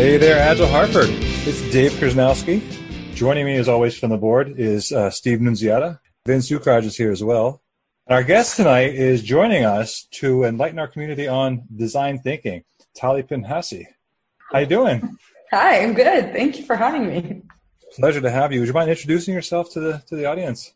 Hey 0.00 0.16
there, 0.16 0.38
Agile 0.38 0.66
Hartford. 0.66 1.10
It's 1.10 1.60
Dave 1.70 1.92
Krasnowski. 1.92 2.62
Joining 3.14 3.44
me, 3.44 3.56
as 3.56 3.68
always, 3.68 3.98
from 3.98 4.08
the 4.08 4.16
board 4.16 4.58
is 4.58 4.92
uh, 4.92 5.10
Steve 5.10 5.40
Nunziata. 5.40 5.98
Vince 6.24 6.48
Zukraj 6.48 6.84
is 6.84 6.96
here 6.96 7.12
as 7.12 7.22
well. 7.22 7.60
And 8.06 8.14
our 8.14 8.22
guest 8.22 8.56
tonight 8.56 8.94
is 8.94 9.22
joining 9.22 9.66
us 9.66 10.04
to 10.12 10.44
enlighten 10.44 10.78
our 10.78 10.88
community 10.88 11.28
on 11.28 11.64
design 11.76 12.18
thinking. 12.18 12.64
Tali 12.94 13.22
Pinhasi. 13.22 13.84
How 14.50 14.60
you 14.60 14.66
doing? 14.66 15.18
Hi, 15.50 15.82
I'm 15.82 15.92
good. 15.92 16.32
Thank 16.32 16.58
you 16.58 16.64
for 16.64 16.76
having 16.76 17.06
me. 17.06 17.42
Pleasure 17.92 18.22
to 18.22 18.30
have 18.30 18.54
you. 18.54 18.60
Would 18.60 18.68
you 18.68 18.72
mind 18.72 18.88
introducing 18.88 19.34
yourself 19.34 19.70
to 19.74 19.80
the 19.80 20.02
to 20.08 20.16
the 20.16 20.24
audience? 20.24 20.72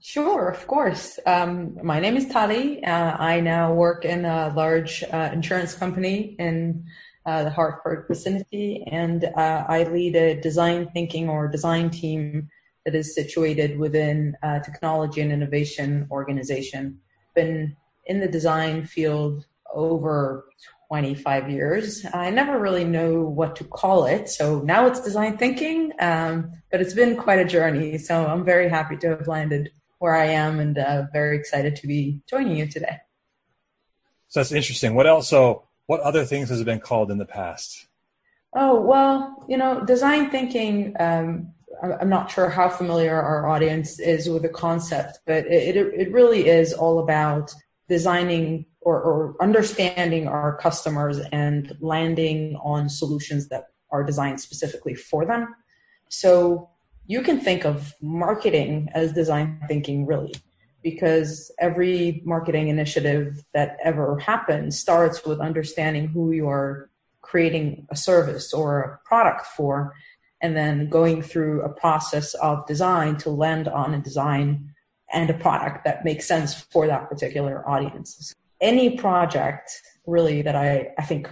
Sure, 0.00 0.48
of 0.48 0.66
course. 0.66 1.20
Um, 1.24 1.78
my 1.84 2.00
name 2.00 2.16
is 2.16 2.26
Tali. 2.26 2.82
Uh, 2.82 3.16
I 3.16 3.38
now 3.38 3.72
work 3.74 4.04
in 4.04 4.24
a 4.24 4.52
large 4.56 5.04
uh, 5.04 5.30
insurance 5.32 5.74
company 5.74 6.34
in 6.40 6.84
uh, 7.26 7.42
the 7.42 7.50
Hartford 7.50 8.06
vicinity, 8.08 8.84
and 8.86 9.24
uh, 9.24 9.64
I 9.68 9.82
lead 9.84 10.14
a 10.14 10.40
design 10.40 10.88
thinking 10.94 11.28
or 11.28 11.48
design 11.48 11.90
team 11.90 12.48
that 12.84 12.94
is 12.94 13.14
situated 13.14 13.78
within 13.78 14.36
a 14.44 14.60
technology 14.60 15.20
and 15.20 15.32
innovation 15.32 16.06
organization. 16.10 17.00
Been 17.34 17.76
in 18.06 18.20
the 18.20 18.28
design 18.28 18.86
field 18.86 19.44
over 19.74 20.46
25 20.86 21.50
years. 21.50 22.06
I 22.14 22.30
never 22.30 22.60
really 22.60 22.84
know 22.84 23.22
what 23.22 23.56
to 23.56 23.64
call 23.64 24.06
it, 24.06 24.28
so 24.28 24.60
now 24.60 24.86
it's 24.86 25.00
design 25.00 25.36
thinking, 25.36 25.92
um, 25.98 26.52
but 26.70 26.80
it's 26.80 26.94
been 26.94 27.16
quite 27.16 27.40
a 27.40 27.44
journey. 27.44 27.98
So 27.98 28.24
I'm 28.24 28.44
very 28.44 28.68
happy 28.68 28.96
to 28.98 29.08
have 29.08 29.26
landed 29.26 29.70
where 29.98 30.14
I 30.14 30.26
am, 30.26 30.60
and 30.60 30.78
uh, 30.78 31.06
very 31.12 31.36
excited 31.36 31.74
to 31.76 31.88
be 31.88 32.20
joining 32.30 32.56
you 32.56 32.68
today. 32.68 32.98
So 34.28 34.40
that's 34.40 34.52
interesting. 34.52 34.94
What 34.94 35.08
else? 35.08 35.28
So 35.28 35.66
what 35.86 36.00
other 36.00 36.24
things 36.24 36.48
has 36.48 36.60
it 36.60 36.64
been 36.64 36.80
called 36.80 37.10
in 37.10 37.18
the 37.18 37.26
past? 37.26 37.86
Oh, 38.54 38.80
well, 38.80 39.44
you 39.48 39.56
know, 39.56 39.84
design 39.84 40.30
thinking, 40.30 40.94
um, 40.98 41.52
I'm 41.82 42.08
not 42.08 42.30
sure 42.30 42.48
how 42.48 42.68
familiar 42.68 43.14
our 43.14 43.46
audience 43.46 43.98
is 43.98 44.28
with 44.28 44.42
the 44.42 44.48
concept, 44.48 45.20
but 45.26 45.46
it, 45.46 45.76
it, 45.76 45.94
it 45.94 46.12
really 46.12 46.48
is 46.48 46.72
all 46.72 47.00
about 47.00 47.54
designing 47.88 48.66
or, 48.80 49.00
or, 49.02 49.36
understanding 49.40 50.26
our 50.28 50.56
customers 50.58 51.18
and 51.32 51.76
landing 51.80 52.56
on 52.62 52.88
solutions 52.88 53.48
that 53.48 53.66
are 53.90 54.04
designed 54.04 54.40
specifically 54.40 54.94
for 54.94 55.26
them. 55.26 55.54
So 56.08 56.70
you 57.06 57.22
can 57.22 57.40
think 57.40 57.64
of 57.64 57.94
marketing 58.00 58.88
as 58.94 59.12
design 59.12 59.60
thinking, 59.68 60.06
really 60.06 60.34
because 60.86 61.50
every 61.58 62.22
marketing 62.24 62.68
initiative 62.68 63.42
that 63.52 63.76
ever 63.82 64.20
happens 64.20 64.78
starts 64.78 65.24
with 65.24 65.40
understanding 65.40 66.06
who 66.06 66.30
you 66.30 66.48
are 66.48 66.88
creating 67.22 67.88
a 67.90 67.96
service 67.96 68.54
or 68.54 68.82
a 68.82 69.08
product 69.08 69.46
for 69.46 69.92
and 70.40 70.56
then 70.56 70.88
going 70.88 71.22
through 71.22 71.60
a 71.62 71.68
process 71.68 72.34
of 72.34 72.64
design 72.68 73.16
to 73.16 73.30
land 73.30 73.66
on 73.66 73.94
a 73.94 73.98
design 74.00 74.72
and 75.12 75.28
a 75.28 75.34
product 75.34 75.82
that 75.84 76.04
makes 76.04 76.24
sense 76.24 76.54
for 76.54 76.86
that 76.86 77.08
particular 77.08 77.68
audience. 77.68 78.32
Any 78.60 78.96
project 78.96 79.72
really 80.06 80.40
that 80.42 80.54
I, 80.54 80.92
I 80.96 81.02
think 81.02 81.28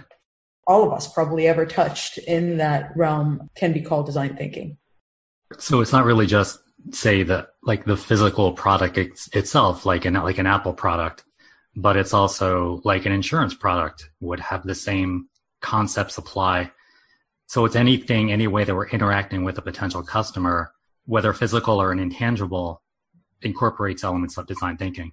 all 0.67 0.85
of 0.85 0.91
us 0.91 1.07
probably 1.07 1.47
ever 1.47 1.65
touched 1.65 2.17
in 2.17 2.57
that 2.57 2.91
realm 2.97 3.49
can 3.55 3.71
be 3.71 3.79
called 3.79 4.05
design 4.05 4.35
thinking. 4.35 4.77
So 5.59 5.79
it's 5.79 5.93
not 5.93 6.03
really 6.03 6.25
just 6.25 6.59
say 6.91 7.23
that 7.23 7.49
like 7.63 7.85
the 7.85 7.97
physical 7.97 8.53
product 8.53 8.97
it's, 8.97 9.27
itself, 9.35 9.85
like 9.85 10.05
an 10.05 10.13
like 10.13 10.37
an 10.37 10.47
Apple 10.47 10.73
product, 10.73 11.23
but 11.75 11.97
it's 11.97 12.13
also 12.13 12.81
like 12.83 13.05
an 13.05 13.11
insurance 13.11 13.53
product 13.53 14.09
would 14.19 14.39
have 14.39 14.63
the 14.63 14.75
same 14.75 15.29
concepts 15.61 16.17
apply. 16.17 16.71
So 17.47 17.65
it's 17.65 17.75
anything, 17.75 18.31
any 18.31 18.47
way 18.47 18.63
that 18.63 18.75
we're 18.75 18.87
interacting 18.87 19.43
with 19.43 19.57
a 19.57 19.61
potential 19.61 20.03
customer, 20.03 20.71
whether 21.05 21.33
physical 21.33 21.81
or 21.81 21.91
an 21.91 21.99
intangible, 21.99 22.81
incorporates 23.41 24.03
elements 24.03 24.37
of 24.37 24.47
design 24.47 24.77
thinking. 24.77 25.11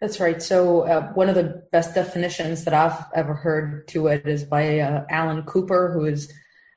That's 0.00 0.20
right. 0.20 0.42
So 0.42 0.82
uh, 0.82 1.12
one 1.12 1.28
of 1.28 1.34
the 1.34 1.62
best 1.72 1.94
definitions 1.94 2.64
that 2.64 2.74
I've 2.74 3.04
ever 3.14 3.32
heard 3.32 3.88
to 3.88 4.08
it 4.08 4.26
is 4.26 4.44
by 4.44 4.80
uh, 4.80 5.04
Alan 5.08 5.42
Cooper, 5.44 5.92
who 5.92 6.04
is 6.04 6.32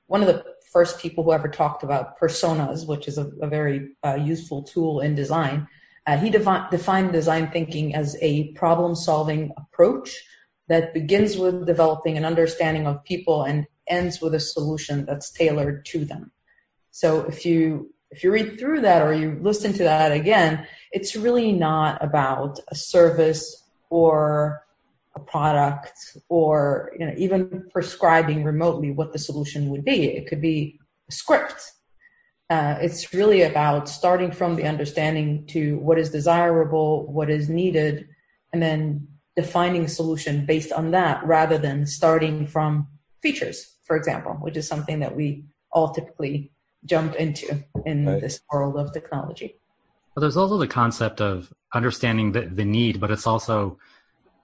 one 0.08 0.22
of 0.22 0.28
the 0.28 0.46
first 0.72 1.00
people 1.00 1.24
who 1.24 1.34
ever 1.34 1.48
talked 1.48 1.84
about 1.84 2.20
personas, 2.20 2.88
which 2.88 3.08
is 3.08 3.18
a, 3.18 3.30
a 3.42 3.48
very 3.48 3.90
uh, 4.04 4.16
useful 4.16 4.64
tool 4.64 5.02
in 5.02 5.16
design. 5.16 5.68
Uh, 6.06 6.18
he 6.18 6.30
defi- 6.30 6.70
defined 6.72 7.12
design 7.12 7.50
thinking 7.52 7.96
as 7.96 8.18
a 8.22 8.52
problem 8.54 8.96
solving 8.96 9.52
approach 9.58 10.24
that 10.68 10.94
begins 10.94 11.38
with 11.38 11.66
developing 11.66 12.18
an 12.18 12.26
understanding 12.26 12.88
of 12.88 13.04
people 13.04 13.44
and 13.44 13.66
ends 13.88 14.22
with 14.22 14.36
a 14.36 14.40
solution 14.40 15.06
that's 15.06 15.32
tailored 15.32 15.84
to 15.86 16.06
them. 16.06 16.32
So 16.92 17.22
if 17.22 17.46
you 17.46 17.94
if 18.12 18.24
you 18.24 18.32
read 18.32 18.60
through 18.60 18.82
that 18.82 19.04
or 19.04 19.14
you 19.14 19.38
listen 19.42 19.72
to 19.74 19.84
that 19.84 20.12
again, 20.12 20.66
it's 20.92 21.16
really 21.16 21.52
not 21.52 22.04
about 22.04 22.60
a 22.70 22.76
service 22.76 23.64
or 23.92 24.66
a 25.16 25.20
product 25.20 26.18
or 26.30 26.92
you 26.98 27.06
know 27.06 27.14
even 27.18 27.68
prescribing 27.72 28.44
remotely 28.44 28.92
what 28.92 29.12
the 29.14 29.20
solution 29.20 29.70
would 29.70 29.84
be. 29.84 30.06
It 30.06 30.28
could 30.28 30.42
be 30.42 30.80
a 31.10 31.12
script. 31.12 31.72
Uh, 32.50 32.78
it's 32.82 33.14
really 33.14 33.44
about 33.44 33.88
starting 33.88 34.32
from 34.32 34.56
the 34.56 34.64
understanding 34.64 35.46
to 35.46 35.78
what 35.80 36.00
is 36.00 36.10
desirable 36.10 37.12
what 37.12 37.30
is 37.30 37.48
needed 37.48 38.08
and 38.54 38.62
then 38.62 39.08
defining 39.36 39.86
a 39.86 39.88
solution 39.88 40.46
based 40.46 40.72
on 40.72 40.90
that 40.92 41.24
rather 41.26 41.60
than 41.60 41.86
starting 41.86 42.48
from 42.48 42.88
features 43.22 43.76
for 43.84 43.96
example 43.96 44.34
which 44.42 44.58
is 44.58 44.68
something 44.68 45.00
that 45.00 45.16
we 45.16 45.44
all 45.72 45.94
typically 45.94 46.52
jump 46.86 47.16
into 47.16 47.64
in 47.86 48.06
right. 48.06 48.22
this 48.22 48.42
world 48.52 48.78
of 48.78 48.94
technology. 48.94 49.56
Well, 50.16 50.22
there's 50.22 50.38
also 50.38 50.58
the 50.58 50.68
concept 50.68 51.22
of 51.22 51.54
understanding 51.74 52.32
the, 52.32 52.42
the 52.42 52.66
need 52.66 53.00
but 53.00 53.12
it's 53.12 53.28
also 53.28 53.78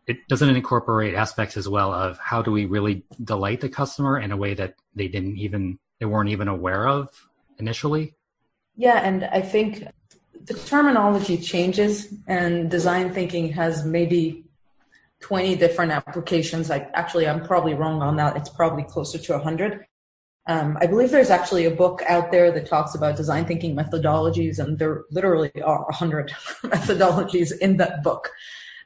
it 0.07 0.27
doesn't 0.27 0.55
incorporate 0.55 1.15
aspects 1.15 1.57
as 1.57 1.67
well 1.67 1.93
of 1.93 2.17
how 2.19 2.41
do 2.41 2.51
we 2.51 2.65
really 2.65 3.03
delight 3.23 3.61
the 3.61 3.69
customer 3.69 4.19
in 4.19 4.31
a 4.31 4.37
way 4.37 4.53
that 4.53 4.75
they 4.95 5.07
didn't 5.07 5.37
even 5.37 5.79
they 5.99 6.05
weren't 6.05 6.29
even 6.29 6.47
aware 6.47 6.87
of 6.87 7.09
initially? 7.57 8.13
Yeah 8.75 8.99
and 9.03 9.25
i 9.25 9.41
think 9.41 9.87
the 10.45 10.53
terminology 10.53 11.37
changes 11.37 12.13
and 12.27 12.69
design 12.69 13.13
thinking 13.13 13.51
has 13.53 13.85
maybe 13.85 14.43
20 15.21 15.55
different 15.55 15.91
applications. 15.91 16.69
Like 16.69 16.89
actually 16.93 17.27
i'm 17.27 17.43
probably 17.43 17.73
wrong 17.73 18.01
on 18.01 18.15
that. 18.17 18.37
It's 18.37 18.49
probably 18.49 18.83
closer 18.83 19.17
to 19.17 19.33
100 19.33 19.85
um, 20.47 20.77
i 20.79 20.85
believe 20.85 21.09
there's 21.09 21.31
actually 21.31 21.65
a 21.65 21.71
book 21.71 22.03
out 22.07 22.31
there 22.31 22.51
that 22.51 22.67
talks 22.67 22.93
about 22.93 23.15
design 23.15 23.45
thinking 23.45 23.75
methodologies 23.75 24.59
and 24.59 24.77
there 24.77 25.03
literally 25.09 25.51
are 25.63 25.83
100 25.85 26.29
methodologies 26.65 27.57
in 27.59 27.77
that 27.77 28.03
book 28.03 28.29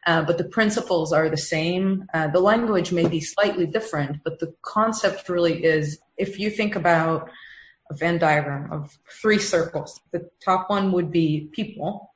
uh, 0.10 0.24
but 0.24 0.40
the 0.40 0.52
principles 0.58 1.14
are 1.14 1.30
the 1.30 1.38
same. 1.56 1.86
Uh, 2.16 2.28
the 2.28 2.40
language 2.40 2.92
may 2.92 3.08
be 3.08 3.22
slightly 3.22 3.68
different, 3.68 4.24
but 4.24 4.40
the 4.40 4.52
concept 4.64 5.30
really 5.30 5.64
is 5.64 6.00
if 6.18 6.40
you 6.40 6.50
think 6.50 6.76
about 6.76 7.30
a 7.92 7.94
Venn 7.94 8.18
diagram 8.18 8.72
of 8.72 8.98
three 9.22 9.38
circles, 9.38 10.02
the 10.12 10.28
top 10.44 10.68
one 10.68 10.92
would 10.94 11.12
be 11.12 11.48
people, 11.52 12.12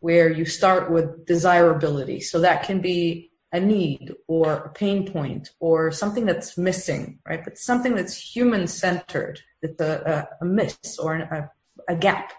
where 0.00 0.28
you 0.28 0.44
start 0.44 0.90
with 0.90 1.26
desirability. 1.26 2.20
So 2.20 2.40
that 2.40 2.64
can 2.64 2.80
be 2.80 3.30
a 3.52 3.60
need 3.60 4.14
or 4.26 4.54
a 4.54 4.70
pain 4.70 5.08
point 5.08 5.50
or 5.60 5.92
something 5.92 6.26
that's 6.26 6.58
missing, 6.58 7.20
right? 7.24 7.44
But 7.44 7.56
something 7.56 7.94
that's 7.94 8.16
human 8.34 8.66
centered, 8.66 9.40
that's 9.62 9.80
a, 9.80 10.28
a, 10.40 10.44
a 10.44 10.44
miss 10.44 10.98
or 10.98 11.14
a, 11.14 11.50
a 11.88 11.94
gap 11.94 12.32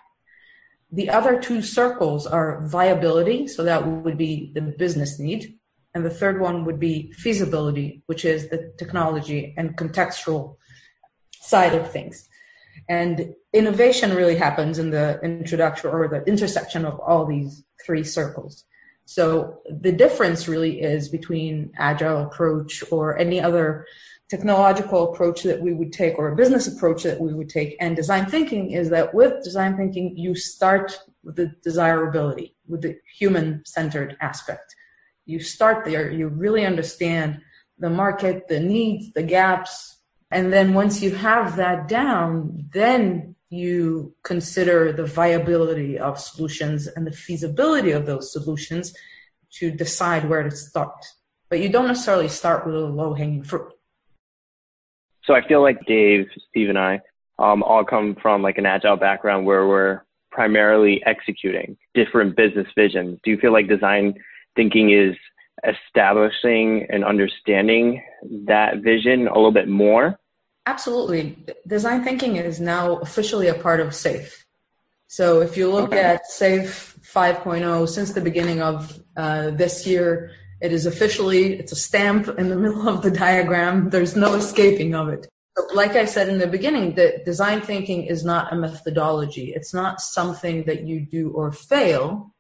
the 0.92 1.10
other 1.10 1.40
two 1.40 1.62
circles 1.62 2.26
are 2.26 2.68
viability, 2.68 3.48
so 3.48 3.64
that 3.64 3.86
would 3.86 4.18
be 4.18 4.52
the 4.56 4.62
business 4.62 5.20
need. 5.20 5.56
And 5.94 6.06
the 6.06 6.10
third 6.10 6.40
one 6.40 6.66
would 6.66 6.80
be 6.80 7.12
feasibility, 7.14 8.04
which 8.06 8.26
is 8.26 8.50
the 8.50 8.74
technology 8.78 9.54
and 9.58 9.78
contextual 9.78 10.58
side 11.42 11.76
of 11.76 11.92
things. 11.92 12.28
And 12.88 13.34
innovation 13.54 14.16
really 14.16 14.36
happens 14.36 14.80
in 14.80 14.90
the 14.92 15.20
introduction 15.22 15.90
or 15.90 16.08
the 16.08 16.24
intersection 16.26 16.86
of 16.86 17.00
all 17.00 17.26
these 17.26 17.64
three 17.86 18.04
circles. 18.04 18.66
So 19.06 19.62
the 19.70 19.92
difference 19.92 20.48
really 20.48 20.82
is 20.82 21.10
between 21.10 21.72
agile 21.78 22.24
approach 22.24 22.84
or 22.92 23.18
any 23.18 23.40
other 23.42 23.86
technological 24.30 25.12
approach 25.12 25.42
that 25.44 25.60
we 25.60 25.74
would 25.74 25.92
take 25.92 26.20
or 26.20 26.30
a 26.30 26.36
business 26.36 26.68
approach 26.68 27.04
that 27.04 27.20
we 27.20 27.34
would 27.34 27.50
take. 27.50 27.76
And 27.80 27.96
design 27.96 28.28
thinking 28.28 28.72
is 28.72 28.90
that 28.92 29.14
with 29.14 29.44
design 29.44 29.76
thinking 29.76 30.16
you 30.16 30.36
start 30.36 31.00
with 31.24 31.36
the 31.36 31.52
desirability 31.64 32.56
with 32.68 32.84
the 32.84 32.98
human 33.18 33.64
centered 33.66 34.16
aspect. 34.22 34.76
You 35.26 35.40
start 35.40 35.84
there. 35.84 36.12
You 36.12 36.28
really 36.28 36.66
understand 36.66 37.42
the 37.80 37.90
market 37.90 38.48
the 38.48 38.60
needs 38.60 39.12
the 39.14 39.24
gaps. 39.24 39.98
And 40.32 40.54
then 40.54 40.76
once 40.76 41.02
you 41.02 41.16
have 41.16 41.56
that 41.56 41.88
down 41.88 42.70
then 42.72 43.36
you 43.50 44.14
consider 44.22 44.94
the 44.94 45.06
viability 45.06 45.98
of 45.98 46.20
solutions 46.20 46.86
and 46.86 47.08
the 47.08 47.12
feasibility 47.12 47.92
of 47.92 48.06
those 48.06 48.32
solutions 48.32 48.94
to 49.54 49.72
decide 49.72 50.30
where 50.30 50.44
to 50.44 50.52
start. 50.52 51.04
But 51.50 51.60
you 51.62 51.70
don't 51.70 51.88
necessarily 51.88 52.28
start 52.28 52.68
with 52.68 52.76
a 52.76 52.80
low 52.80 53.16
hanging 53.16 53.44
fruit 53.44 53.74
So 55.26 55.34
I 55.34 55.48
feel 55.48 55.62
like 55.62 55.86
Dave, 55.86 56.28
Steve, 56.50 56.70
and 56.70 56.78
I 56.78 57.02
um, 57.38 57.64
all 57.64 57.84
come 57.84 58.16
from 58.22 58.42
like 58.42 58.58
an 58.58 58.66
agile 58.66 58.98
background 58.98 59.46
where 59.46 59.68
we're 59.68 60.02
primarily 60.32 61.02
executing 61.06 61.78
different 61.94 62.36
business 62.36 62.68
visions. 62.76 63.20
Do 63.24 63.32
you 63.32 63.38
feel 63.38 63.52
like 63.52 63.68
design 63.68 64.14
thinking 64.56 64.92
is 64.92 65.16
establishing 65.68 66.88
and 66.90 67.04
understanding 67.04 68.02
that 68.46 68.78
vision 68.78 69.28
a 69.28 69.36
little 69.36 69.52
bit 69.52 69.68
more? 69.68 70.20
Absolutely. 70.66 71.36
Design 71.68 72.04
thinking 72.04 72.36
is 72.36 72.60
now 72.60 72.98
officially 72.98 73.48
a 73.48 73.54
part 73.56 73.80
of 73.80 73.90
SAFe. 73.90 74.46
So 75.08 75.42
if 75.42 75.58
you 75.58 75.72
look 75.72 75.90
okay. 75.90 76.02
at 76.02 76.30
SAFe 76.30 77.00
5.0, 77.02 77.90
since 77.90 78.14
the 78.14 78.22
beginning 78.22 78.62
of 78.62 79.02
uh, 79.18 79.50
this 79.50 79.88
year, 79.88 80.32
it 80.62 80.72
is 80.74 80.86
officially, 80.86 81.54
it's 81.54 81.72
a 81.72 81.76
stamp 81.76 82.28
in 82.38 82.50
the 82.50 82.56
middle 82.64 82.88
of 82.88 83.02
the 83.02 83.12
diagram. 83.12 83.90
There's 83.90 84.16
no 84.16 84.36
escaping 84.36 84.94
of 84.96 85.10
it. 85.10 85.28
like 85.74 85.96
I 85.96 86.06
said 86.06 86.30
in 86.30 86.40
the 86.40 86.48
beginning, 86.48 86.96
that 86.96 87.26
design 87.26 87.62
thinking 87.62 88.04
is 88.04 88.24
not 88.24 88.52
a 88.54 88.56
methodology. 88.56 89.54
It's 89.54 89.74
not 89.74 90.02
something 90.02 90.64
that 90.64 90.86
you 90.86 91.02
do 91.06 91.32
or 91.32 91.52
fail, 91.52 92.34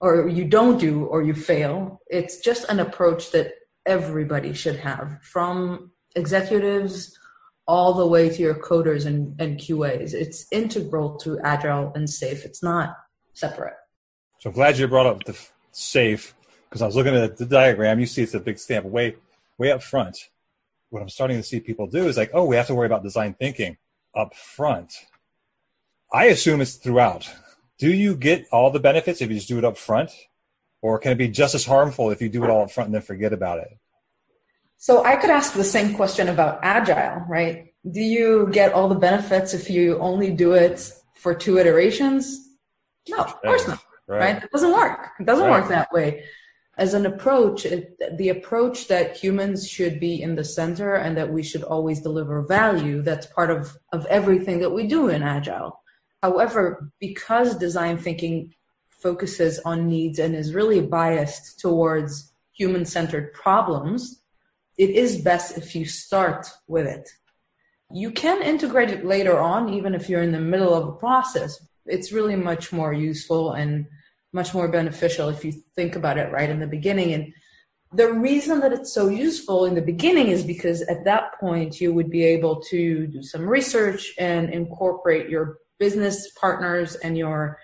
or 0.00 0.28
you 0.28 0.44
don't 0.44 0.78
do 0.78 1.04
or 1.04 1.22
you 1.22 1.34
fail. 1.34 2.00
It's 2.08 2.38
just 2.38 2.68
an 2.68 2.80
approach 2.80 3.30
that 3.32 3.54
everybody 3.86 4.52
should 4.52 4.76
have 4.76 5.18
from 5.22 5.90
executives 6.16 7.18
all 7.66 7.94
the 7.94 8.06
way 8.06 8.28
to 8.28 8.42
your 8.42 8.54
coders 8.54 9.06
and, 9.06 9.40
and 9.40 9.58
QAs. 9.58 10.12
It's 10.12 10.46
integral 10.52 11.16
to 11.18 11.38
Agile 11.40 11.92
and 11.94 12.06
SAFe. 12.06 12.44
It's 12.44 12.62
not 12.62 12.96
separate. 13.32 13.74
So 14.40 14.50
I'm 14.50 14.54
glad 14.54 14.78
you 14.78 14.86
brought 14.86 15.06
up 15.06 15.24
the 15.24 15.32
SAFe 15.72 16.32
because 16.74 16.82
I 16.82 16.86
was 16.86 16.96
looking 16.96 17.14
at 17.14 17.36
the 17.36 17.46
diagram. 17.46 18.00
You 18.00 18.06
see 18.06 18.22
it's 18.22 18.34
a 18.34 18.40
big 18.40 18.58
stamp 18.58 18.84
way, 18.84 19.14
way 19.58 19.70
up 19.70 19.80
front. 19.80 20.28
What 20.90 21.02
I'm 21.02 21.08
starting 21.08 21.36
to 21.36 21.42
see 21.44 21.60
people 21.60 21.86
do 21.86 22.08
is 22.08 22.16
like, 22.16 22.32
oh, 22.34 22.44
we 22.46 22.56
have 22.56 22.66
to 22.66 22.74
worry 22.74 22.86
about 22.86 23.04
design 23.04 23.34
thinking 23.34 23.76
up 24.12 24.34
front. 24.34 24.92
I 26.12 26.24
assume 26.24 26.60
it's 26.60 26.74
throughout. 26.74 27.32
Do 27.78 27.92
you 27.92 28.16
get 28.16 28.48
all 28.50 28.72
the 28.72 28.80
benefits 28.80 29.22
if 29.22 29.30
you 29.30 29.36
just 29.36 29.46
do 29.46 29.56
it 29.56 29.64
up 29.64 29.78
front? 29.78 30.10
Or 30.82 30.98
can 30.98 31.12
it 31.12 31.14
be 31.18 31.28
just 31.28 31.54
as 31.54 31.64
harmful 31.64 32.10
if 32.10 32.20
you 32.20 32.28
do 32.28 32.42
it 32.42 32.50
all 32.50 32.62
up 32.62 32.72
front 32.72 32.88
and 32.88 32.94
then 32.96 33.02
forget 33.02 33.32
about 33.32 33.60
it? 33.60 33.78
So 34.76 35.04
I 35.04 35.14
could 35.14 35.30
ask 35.30 35.52
the 35.52 35.62
same 35.62 35.94
question 35.94 36.28
about 36.28 36.58
agile, 36.64 37.24
right? 37.28 37.72
Do 37.88 38.00
you 38.00 38.48
get 38.50 38.72
all 38.72 38.88
the 38.88 38.96
benefits 38.96 39.54
if 39.54 39.70
you 39.70 39.96
only 40.00 40.32
do 40.32 40.54
it 40.54 40.90
for 41.14 41.36
two 41.36 41.56
iterations? 41.56 42.48
No, 43.08 43.18
of 43.18 43.40
course 43.42 43.68
not. 43.68 43.78
Right. 44.08 44.18
right? 44.18 44.42
It 44.42 44.50
doesn't 44.50 44.72
work. 44.72 45.10
It 45.20 45.24
doesn't 45.24 45.46
right. 45.46 45.60
work 45.60 45.68
that 45.68 45.92
way. 45.92 46.24
As 46.76 46.92
an 46.92 47.06
approach, 47.06 47.64
it, 47.64 47.96
the 48.18 48.30
approach 48.30 48.88
that 48.88 49.16
humans 49.16 49.68
should 49.68 50.00
be 50.00 50.20
in 50.20 50.34
the 50.34 50.44
center 50.44 50.94
and 50.94 51.16
that 51.16 51.32
we 51.32 51.42
should 51.42 51.62
always 51.62 52.00
deliver 52.00 52.42
value, 52.42 53.00
that's 53.00 53.26
part 53.26 53.50
of, 53.50 53.76
of 53.92 54.04
everything 54.06 54.58
that 54.58 54.70
we 54.70 54.86
do 54.86 55.08
in 55.08 55.22
Agile. 55.22 55.80
However, 56.22 56.90
because 56.98 57.56
design 57.56 57.98
thinking 57.98 58.54
focuses 58.88 59.60
on 59.60 59.86
needs 59.86 60.18
and 60.18 60.34
is 60.34 60.54
really 60.54 60.80
biased 60.80 61.60
towards 61.60 62.32
human 62.52 62.84
centered 62.84 63.32
problems, 63.34 64.22
it 64.76 64.90
is 64.90 65.20
best 65.20 65.56
if 65.56 65.76
you 65.76 65.84
start 65.84 66.46
with 66.66 66.86
it. 66.86 67.08
You 67.92 68.10
can 68.10 68.42
integrate 68.42 68.90
it 68.90 69.04
later 69.04 69.38
on, 69.38 69.72
even 69.72 69.94
if 69.94 70.08
you're 70.08 70.22
in 70.22 70.32
the 70.32 70.40
middle 70.40 70.74
of 70.74 70.88
a 70.88 70.92
process. 70.92 71.64
It's 71.86 72.10
really 72.10 72.34
much 72.34 72.72
more 72.72 72.92
useful 72.92 73.52
and 73.52 73.86
much 74.34 74.52
more 74.52 74.68
beneficial 74.68 75.28
if 75.28 75.44
you 75.44 75.52
think 75.74 75.96
about 75.96 76.18
it 76.18 76.32
right 76.32 76.50
in 76.50 76.60
the 76.60 76.66
beginning. 76.66 77.14
And 77.14 77.32
the 77.92 78.12
reason 78.12 78.60
that 78.60 78.72
it's 78.72 78.92
so 78.92 79.08
useful 79.08 79.66
in 79.66 79.74
the 79.74 79.82
beginning 79.82 80.28
is 80.28 80.42
because 80.42 80.82
at 80.82 81.04
that 81.04 81.38
point 81.38 81.80
you 81.80 81.94
would 81.94 82.10
be 82.10 82.24
able 82.24 82.60
to 82.62 83.06
do 83.06 83.22
some 83.22 83.48
research 83.48 84.12
and 84.18 84.50
incorporate 84.50 85.30
your 85.30 85.58
business 85.78 86.30
partners 86.32 86.96
and 86.96 87.16
your 87.16 87.58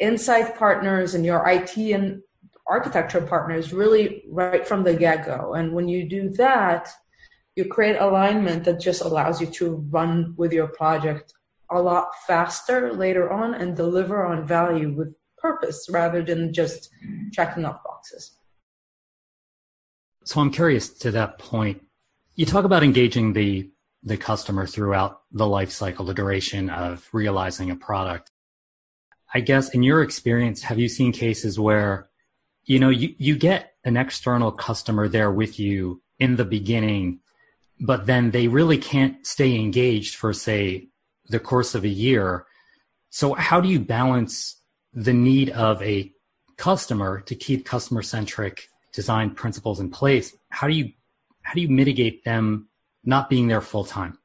insight 0.00 0.58
partners 0.58 1.14
and 1.14 1.24
your 1.24 1.46
IT 1.48 1.76
and 1.76 2.20
architecture 2.66 3.20
partners 3.20 3.72
really 3.72 4.24
right 4.28 4.66
from 4.66 4.82
the 4.82 4.94
get 4.94 5.24
go. 5.24 5.54
And 5.54 5.72
when 5.72 5.88
you 5.88 6.08
do 6.08 6.30
that, 6.30 6.88
you 7.54 7.64
create 7.64 7.96
alignment 7.96 8.64
that 8.64 8.80
just 8.80 9.02
allows 9.02 9.40
you 9.40 9.46
to 9.48 9.86
run 9.90 10.34
with 10.36 10.52
your 10.52 10.68
project 10.68 11.34
a 11.70 11.80
lot 11.80 12.08
faster 12.26 12.92
later 12.92 13.30
on 13.30 13.54
and 13.54 13.76
deliver 13.76 14.24
on 14.24 14.46
value 14.46 14.92
with 14.92 15.14
purpose 15.40 15.88
rather 15.90 16.22
than 16.22 16.52
just 16.52 16.90
checking 17.32 17.64
off 17.64 17.82
boxes. 17.84 18.36
So 20.24 20.40
I'm 20.40 20.50
curious 20.50 20.88
to 20.98 21.10
that 21.12 21.38
point. 21.38 21.82
You 22.36 22.46
talk 22.46 22.64
about 22.64 22.82
engaging 22.82 23.32
the 23.32 23.70
the 24.02 24.16
customer 24.16 24.66
throughout 24.66 25.20
the 25.30 25.46
life 25.46 25.70
cycle, 25.70 26.06
the 26.06 26.14
duration 26.14 26.70
of 26.70 27.06
realizing 27.12 27.70
a 27.70 27.76
product. 27.76 28.30
I 29.34 29.40
guess 29.40 29.68
in 29.70 29.82
your 29.82 30.02
experience, 30.02 30.62
have 30.62 30.78
you 30.78 30.88
seen 30.88 31.12
cases 31.12 31.60
where 31.60 32.10
you 32.70 32.78
know, 32.78 32.90
you, 32.90 33.14
you 33.18 33.36
get 33.36 33.74
an 33.84 33.96
external 33.96 34.52
customer 34.52 35.08
there 35.08 35.32
with 35.32 35.58
you 35.58 36.02
in 36.20 36.36
the 36.36 36.44
beginning, 36.44 37.18
but 37.80 38.06
then 38.06 38.30
they 38.30 38.46
really 38.46 38.78
can't 38.78 39.26
stay 39.26 39.56
engaged 39.56 40.14
for, 40.14 40.32
say, 40.32 40.88
the 41.26 41.40
course 41.40 41.74
of 41.74 41.82
a 41.82 41.88
year. 41.88 42.46
So, 43.08 43.34
how 43.34 43.60
do 43.60 43.68
you 43.68 43.80
balance 43.80 44.59
the 44.92 45.12
need 45.12 45.50
of 45.50 45.82
a 45.82 46.12
customer 46.56 47.20
to 47.20 47.34
keep 47.34 47.64
customer 47.64 48.02
centric 48.02 48.68
design 48.92 49.30
principles 49.30 49.80
in 49.80 49.90
place? 49.90 50.34
How 50.50 50.68
do 50.68 50.74
you 50.74 50.92
how 51.42 51.54
do 51.54 51.60
you 51.60 51.68
mitigate 51.68 52.24
them 52.24 52.68
not 53.04 53.30
being 53.30 53.48
there 53.48 53.60
full 53.60 53.84
time? 53.84 54.18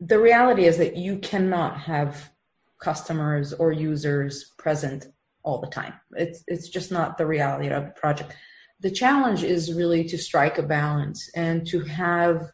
The 0.00 0.18
reality 0.18 0.66
is 0.66 0.76
that 0.78 0.96
you 0.96 1.18
cannot 1.18 1.78
have 1.78 2.30
customers 2.78 3.52
or 3.54 3.72
users 3.72 4.52
present 4.58 5.06
all 5.42 5.60
the 5.60 5.68
time. 5.68 5.94
It's 6.12 6.44
it's 6.46 6.68
just 6.68 6.92
not 6.92 7.16
the 7.16 7.26
reality 7.26 7.68
of 7.68 7.84
the 7.86 7.90
project. 7.92 8.34
The 8.80 8.90
challenge 8.90 9.42
is 9.42 9.72
really 9.72 10.04
to 10.04 10.18
strike 10.18 10.58
a 10.58 10.62
balance 10.62 11.30
and 11.34 11.66
to 11.68 11.80
have 11.80 12.50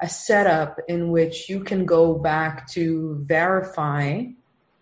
a 0.00 0.08
setup 0.08 0.78
in 0.88 1.10
which 1.10 1.48
you 1.48 1.64
can 1.64 1.86
go 1.86 2.14
back 2.14 2.68
to 2.70 3.24
verify 3.26 4.24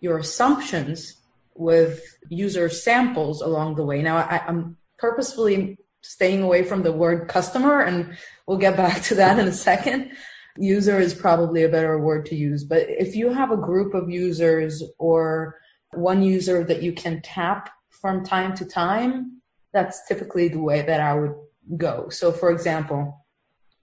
your 0.01 0.19
assumptions 0.19 1.17
with 1.55 2.01
user 2.29 2.69
samples 2.69 3.41
along 3.41 3.75
the 3.75 3.85
way. 3.85 4.01
Now, 4.01 4.17
I, 4.17 4.41
am 4.47 4.77
purposefully 4.97 5.77
staying 6.01 6.43
away 6.43 6.63
from 6.63 6.83
the 6.83 6.91
word 6.91 7.27
customer, 7.27 7.81
and 7.81 8.17
we'll 8.45 8.57
get 8.57 8.77
back 8.77 9.01
to 9.03 9.15
that 9.15 9.39
in 9.39 9.47
a 9.47 9.51
second. 9.51 10.11
User 10.57 10.99
is 10.99 11.13
probably 11.13 11.63
a 11.63 11.69
better 11.69 11.99
word 11.99 12.25
to 12.27 12.35
use, 12.35 12.63
but 12.63 12.85
if 12.89 13.15
you 13.15 13.33
have 13.33 13.51
a 13.51 13.57
group 13.57 13.93
of 13.93 14.09
users 14.09 14.83
or 14.99 15.59
one 15.93 16.23
user 16.23 16.63
that 16.63 16.81
you 16.81 16.93
can 16.93 17.21
tap 17.21 17.69
from 17.89 18.23
time 18.23 18.55
to 18.55 18.65
time, 18.65 19.41
that's 19.73 20.07
typically 20.07 20.47
the 20.47 20.59
way 20.59 20.81
that 20.81 21.01
I 21.01 21.13
would 21.15 21.35
go. 21.77 22.09
So, 22.09 22.31
for 22.31 22.51
example, 22.51 23.25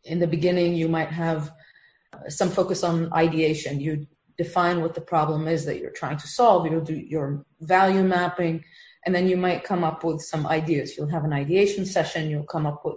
in 0.05 0.19
the 0.19 0.27
beginning, 0.27 0.75
you 0.75 0.89
might 0.89 1.11
have 1.11 1.53
some 2.29 2.51
focus 2.51 2.83
on 2.83 3.13
ideation. 3.13 3.81
You 3.81 4.07
define 4.37 4.81
what 4.81 4.95
the 4.95 5.01
problem 5.01 5.49
is 5.49 5.65
that 5.65 5.79
you're 5.79 5.91
trying 5.91 6.17
to 6.19 6.29
solve. 6.29 6.67
You'll 6.67 6.81
do 6.81 6.97
your 6.97 7.45
value 7.61 8.03
mapping, 8.03 8.65
and 9.05 9.15
then 9.15 9.29
you 9.29 9.37
might 9.37 9.65
come 9.65 9.85
up 9.85 10.05
with 10.05 10.21
some 10.21 10.47
ideas. 10.47 10.97
You'll 10.97 11.09
have 11.09 11.25
an 11.25 11.33
ideation 11.33 11.87
session. 11.87 12.31
You'll 12.31 12.45
come 12.45 12.67
up 12.67 12.85
with 12.85 12.97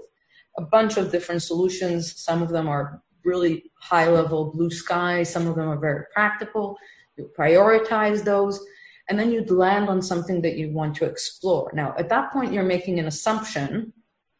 a 0.58 0.62
bunch 0.62 0.98
of 0.98 1.12
different 1.12 1.44
solutions. 1.44 2.20
Some 2.20 2.42
of 2.42 2.50
them 2.50 2.68
are 2.68 3.02
really 3.24 3.72
high 3.80 4.10
level 4.10 4.52
blue 4.52 4.70
sky. 4.70 5.24
Some 5.24 5.48
of 5.48 5.56
them 5.56 5.68
are 5.68 5.80
very 5.80 6.06
practical. 6.14 6.78
You 7.18 7.32
prioritize 7.38 8.24
those 8.24 8.64
and 9.10 9.20
then 9.20 9.32
you'd 9.32 9.52
land 9.52 9.90
on 9.90 10.02
something 10.02 10.42
that 10.42 10.58
you 10.58 10.72
want 10.72 10.96
to 10.96 11.06
explore. 11.06 11.72
Now, 11.74 11.94
at 11.98 12.10
that 12.10 12.32
point, 12.32 12.54
you're 12.54 12.64
making 12.64 13.00
an 13.00 13.08
assumption 13.08 13.94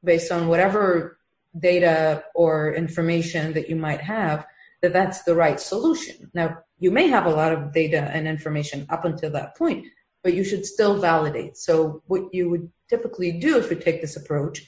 based 0.04 0.32
on 0.32 0.48
whatever 0.48 1.20
data 1.60 2.24
or 2.34 2.74
information 2.74 3.54
that 3.54 3.70
you 3.70 3.76
might 3.76 4.02
have 4.02 4.46
that 4.82 4.94
that's 4.94 5.24
the 5.24 5.36
right 5.36 5.60
solution. 5.60 6.30
Now, 6.34 6.58
you 6.80 6.92
may 6.92 7.08
have 7.08 7.26
a 7.26 7.30
lot 7.30 7.54
of 7.54 7.74
data 7.74 8.10
and 8.14 8.28
information 8.28 8.86
up 8.90 9.06
until 9.06 9.32
that 9.32 9.56
point, 9.58 9.88
but 10.24 10.34
you 10.34 10.44
should 10.44 10.66
still 10.66 11.00
validate. 11.00 11.58
So, 11.58 12.02
what 12.08 12.24
you 12.34 12.50
would 12.50 12.70
typically 12.90 13.32
do 13.34 13.58
if 13.58 13.70
you 13.70 13.78
take 13.78 14.02
this 14.02 14.16
approach 14.16 14.62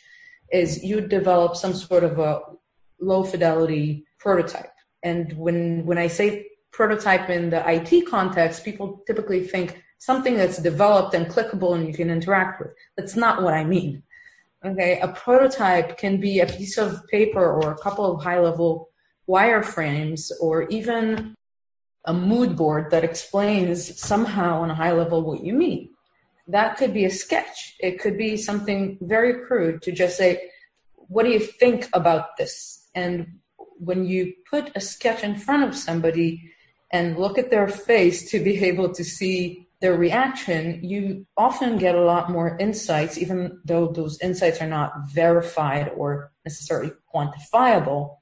is 0.52 0.84
you 0.84 1.02
develop 1.02 1.56
some 1.56 1.74
sort 1.74 2.04
of 2.04 2.20
a 2.20 2.40
low 3.00 3.24
fidelity 3.24 4.06
prototype. 4.20 4.72
And 5.04 5.34
when 5.34 5.86
when 5.86 5.98
I 5.98 6.08
say 6.08 6.48
prototype 6.72 7.30
in 7.30 7.50
the 7.50 7.64
IT 7.70 8.08
context, 8.08 8.64
people 8.64 9.04
typically 9.08 9.42
think 9.42 9.84
something 10.00 10.38
that's 10.38 10.58
developed 10.58 11.14
and 11.14 11.28
clickable 11.28 11.76
and 11.76 11.88
you 11.88 11.94
can 11.94 12.10
interact 12.10 12.60
with. 12.60 12.70
That's 12.96 13.16
not 13.16 13.42
what 13.42 13.54
I 13.54 13.64
mean. 13.64 14.04
Okay, 14.66 15.00
a 15.00 15.08
prototype 15.10 15.98
can 15.98 16.20
be 16.20 16.40
a 16.40 16.46
piece 16.46 16.78
of 16.78 17.06
paper 17.08 17.46
or 17.54 17.72
a 17.72 17.78
couple 17.78 18.06
of 18.06 18.24
high 18.24 18.40
level 18.40 18.87
wireframes 19.28 20.32
or 20.40 20.64
even 20.70 21.36
a 22.06 22.14
mood 22.14 22.56
board 22.56 22.90
that 22.92 23.04
explains 23.04 24.00
somehow 24.00 24.62
on 24.62 24.72
a 24.72 24.76
high 24.76 24.94
level 24.94 25.22
what 25.22 25.44
you 25.44 25.54
mean. 25.54 25.90
That 26.48 26.78
could 26.78 26.94
be 26.94 27.04
a 27.04 27.10
sketch. 27.10 27.76
It 27.80 28.00
could 28.00 28.18
be 28.18 28.38
something 28.38 28.98
very 29.02 29.46
crude 29.46 29.82
to 29.82 29.92
just 29.92 30.16
say, 30.16 30.50
what 30.96 31.24
do 31.24 31.30
you 31.30 31.40
think 31.40 31.90
about 31.94 32.38
this? 32.38 32.88
And 32.96 33.40
when 33.80 34.06
you 34.06 34.34
put 34.50 34.72
a 34.76 34.80
sketch 34.80 35.24
in 35.24 35.36
front 35.36 35.64
of 35.64 35.76
somebody 35.76 36.54
and 36.92 37.18
look 37.18 37.38
at 37.38 37.50
their 37.50 37.68
face 37.68 38.30
to 38.32 38.40
be 38.40 38.64
able 38.64 38.94
to 38.94 39.04
see 39.04 39.68
their 39.80 39.96
reaction, 39.96 40.84
you 40.84 41.28
often 41.36 41.78
get 41.78 41.94
a 41.94 42.02
lot 42.02 42.32
more 42.32 42.58
insights, 42.58 43.18
even 43.18 43.60
though 43.64 43.88
those 43.88 44.20
insights 44.22 44.62
are 44.62 44.68
not 44.68 44.94
verified 45.14 45.92
or 45.96 46.32
necessarily 46.46 46.92
quantifiable. 47.14 48.16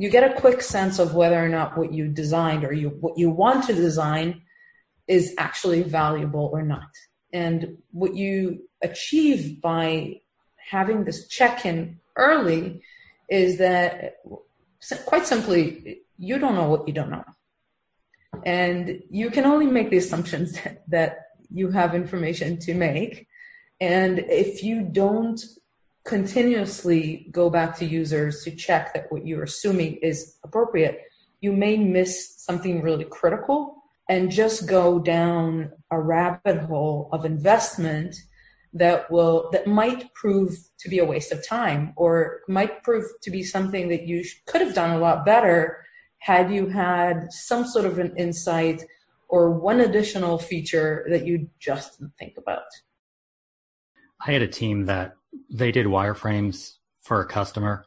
You 0.00 0.08
get 0.10 0.30
a 0.30 0.40
quick 0.40 0.62
sense 0.62 1.00
of 1.00 1.14
whether 1.14 1.44
or 1.44 1.48
not 1.48 1.76
what 1.76 1.92
you 1.92 2.06
designed 2.06 2.64
or 2.64 2.72
you, 2.72 2.90
what 3.00 3.18
you 3.18 3.30
want 3.30 3.64
to 3.64 3.74
design 3.74 4.42
is 5.08 5.34
actually 5.38 5.82
valuable 5.82 6.48
or 6.52 6.62
not. 6.62 6.88
And 7.32 7.78
what 7.90 8.14
you 8.14 8.62
achieve 8.80 9.60
by 9.60 10.20
having 10.56 11.02
this 11.02 11.26
check 11.26 11.66
in 11.66 11.98
early 12.14 12.80
is 13.28 13.58
that 13.58 14.18
quite 15.04 15.26
simply, 15.26 16.02
you 16.16 16.38
don't 16.38 16.54
know 16.54 16.68
what 16.68 16.86
you 16.86 16.94
don't 16.94 17.10
know. 17.10 17.24
And 18.46 19.02
you 19.10 19.30
can 19.30 19.46
only 19.46 19.66
make 19.66 19.90
the 19.90 19.96
assumptions 19.96 20.52
that, 20.52 20.84
that 20.88 21.18
you 21.50 21.70
have 21.70 21.96
information 21.96 22.58
to 22.60 22.74
make. 22.74 23.26
And 23.80 24.20
if 24.20 24.62
you 24.62 24.82
don't 24.82 25.40
continuously 26.08 27.28
go 27.30 27.50
back 27.50 27.76
to 27.78 27.84
users 27.84 28.42
to 28.42 28.50
check 28.50 28.94
that 28.94 29.12
what 29.12 29.26
you're 29.26 29.44
assuming 29.44 29.96
is 29.96 30.38
appropriate, 30.42 31.02
you 31.40 31.52
may 31.52 31.76
miss 31.76 32.34
something 32.38 32.82
really 32.82 33.04
critical 33.04 33.76
and 34.08 34.30
just 34.30 34.66
go 34.66 34.98
down 34.98 35.70
a 35.90 36.00
rabbit 36.00 36.58
hole 36.62 37.10
of 37.12 37.24
investment 37.24 38.16
that 38.72 39.10
will 39.10 39.48
that 39.52 39.66
might 39.66 40.12
prove 40.14 40.56
to 40.78 40.88
be 40.88 40.98
a 40.98 41.04
waste 41.04 41.32
of 41.32 41.46
time 41.46 41.92
or 41.96 42.40
might 42.48 42.82
prove 42.82 43.04
to 43.22 43.30
be 43.30 43.42
something 43.42 43.88
that 43.88 44.06
you 44.06 44.24
could 44.46 44.60
have 44.60 44.74
done 44.74 44.90
a 44.90 44.98
lot 44.98 45.24
better 45.24 45.84
had 46.18 46.52
you 46.52 46.66
had 46.66 47.32
some 47.32 47.64
sort 47.66 47.86
of 47.86 47.98
an 47.98 48.14
insight 48.16 48.82
or 49.28 49.50
one 49.50 49.80
additional 49.80 50.38
feature 50.38 51.06
that 51.10 51.26
you 51.26 51.48
just 51.58 51.98
didn't 51.98 52.16
think 52.18 52.36
about. 52.38 52.64
I 54.26 54.32
had 54.32 54.42
a 54.42 54.48
team 54.48 54.86
that 54.86 55.17
they 55.50 55.72
did 55.72 55.86
wireframes 55.86 56.74
for 57.00 57.20
a 57.20 57.26
customer 57.26 57.84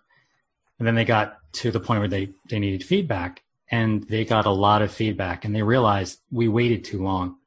and 0.80 0.88
then 0.88 0.96
they 0.96 1.06
got 1.06 1.38
to 1.54 1.72
the 1.72 1.80
point 1.80 2.00
where 2.00 2.08
they 2.08 2.30
they 2.50 2.60
needed 2.60 2.84
feedback 2.84 3.44
and 3.70 4.08
they 4.10 4.26
got 4.26 4.46
a 4.46 4.52
lot 4.52 4.82
of 4.82 4.92
feedback 4.92 5.46
and 5.46 5.56
they 5.56 5.64
realized 5.64 6.20
we 6.32 6.48
waited 6.48 6.84
too 6.84 7.02
long 7.04 7.38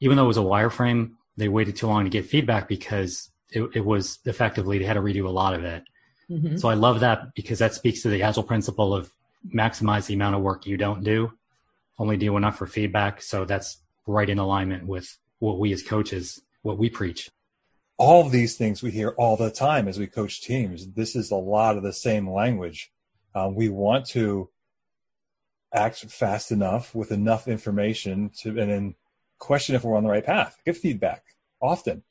even 0.00 0.16
though 0.16 0.24
it 0.24 0.28
was 0.28 0.36
a 0.36 0.40
wireframe 0.40 1.12
they 1.36 1.48
waited 1.48 1.76
too 1.76 1.86
long 1.86 2.04
to 2.04 2.10
get 2.10 2.26
feedback 2.26 2.68
because 2.68 3.30
it, 3.50 3.68
it 3.74 3.84
was 3.84 4.18
effectively 4.24 4.78
they 4.78 4.84
had 4.84 4.94
to 4.94 5.00
redo 5.00 5.26
a 5.26 5.30
lot 5.30 5.54
of 5.54 5.64
it. 5.64 5.84
Mm-hmm. 6.30 6.56
So 6.56 6.68
I 6.68 6.74
love 6.74 7.00
that 7.00 7.34
because 7.34 7.58
that 7.58 7.74
speaks 7.74 8.02
to 8.02 8.08
the 8.08 8.22
agile 8.22 8.42
principle 8.42 8.94
of 8.94 9.10
maximize 9.54 10.06
the 10.06 10.14
amount 10.14 10.36
of 10.36 10.42
work 10.42 10.66
you 10.66 10.76
don't 10.76 11.02
do, 11.02 11.32
only 11.98 12.16
do 12.16 12.36
enough 12.36 12.58
for 12.58 12.66
feedback. 12.66 13.22
So 13.22 13.44
that's 13.44 13.78
right 14.06 14.28
in 14.28 14.38
alignment 14.38 14.86
with 14.86 15.18
what 15.38 15.58
we 15.58 15.72
as 15.72 15.82
coaches, 15.82 16.40
what 16.62 16.78
we 16.78 16.88
preach. 16.90 17.30
All 18.00 18.24
of 18.24 18.32
these 18.32 18.56
things 18.56 18.82
we 18.82 18.92
hear 18.92 19.10
all 19.10 19.36
the 19.36 19.50
time 19.50 19.86
as 19.86 19.98
we 19.98 20.06
coach 20.06 20.40
teams. 20.40 20.86
This 20.92 21.14
is 21.14 21.30
a 21.30 21.36
lot 21.36 21.76
of 21.76 21.82
the 21.82 21.92
same 21.92 22.30
language. 22.30 22.90
Um, 23.34 23.54
we 23.54 23.68
want 23.68 24.06
to 24.06 24.48
act 25.70 25.98
fast 26.10 26.50
enough 26.50 26.94
with 26.94 27.12
enough 27.12 27.46
information 27.46 28.30
to, 28.38 28.58
and 28.58 28.70
then 28.70 28.94
question 29.38 29.74
if 29.74 29.84
we're 29.84 29.98
on 29.98 30.04
the 30.04 30.08
right 30.08 30.24
path, 30.24 30.56
give 30.64 30.78
feedback 30.78 31.22
often. 31.60 32.02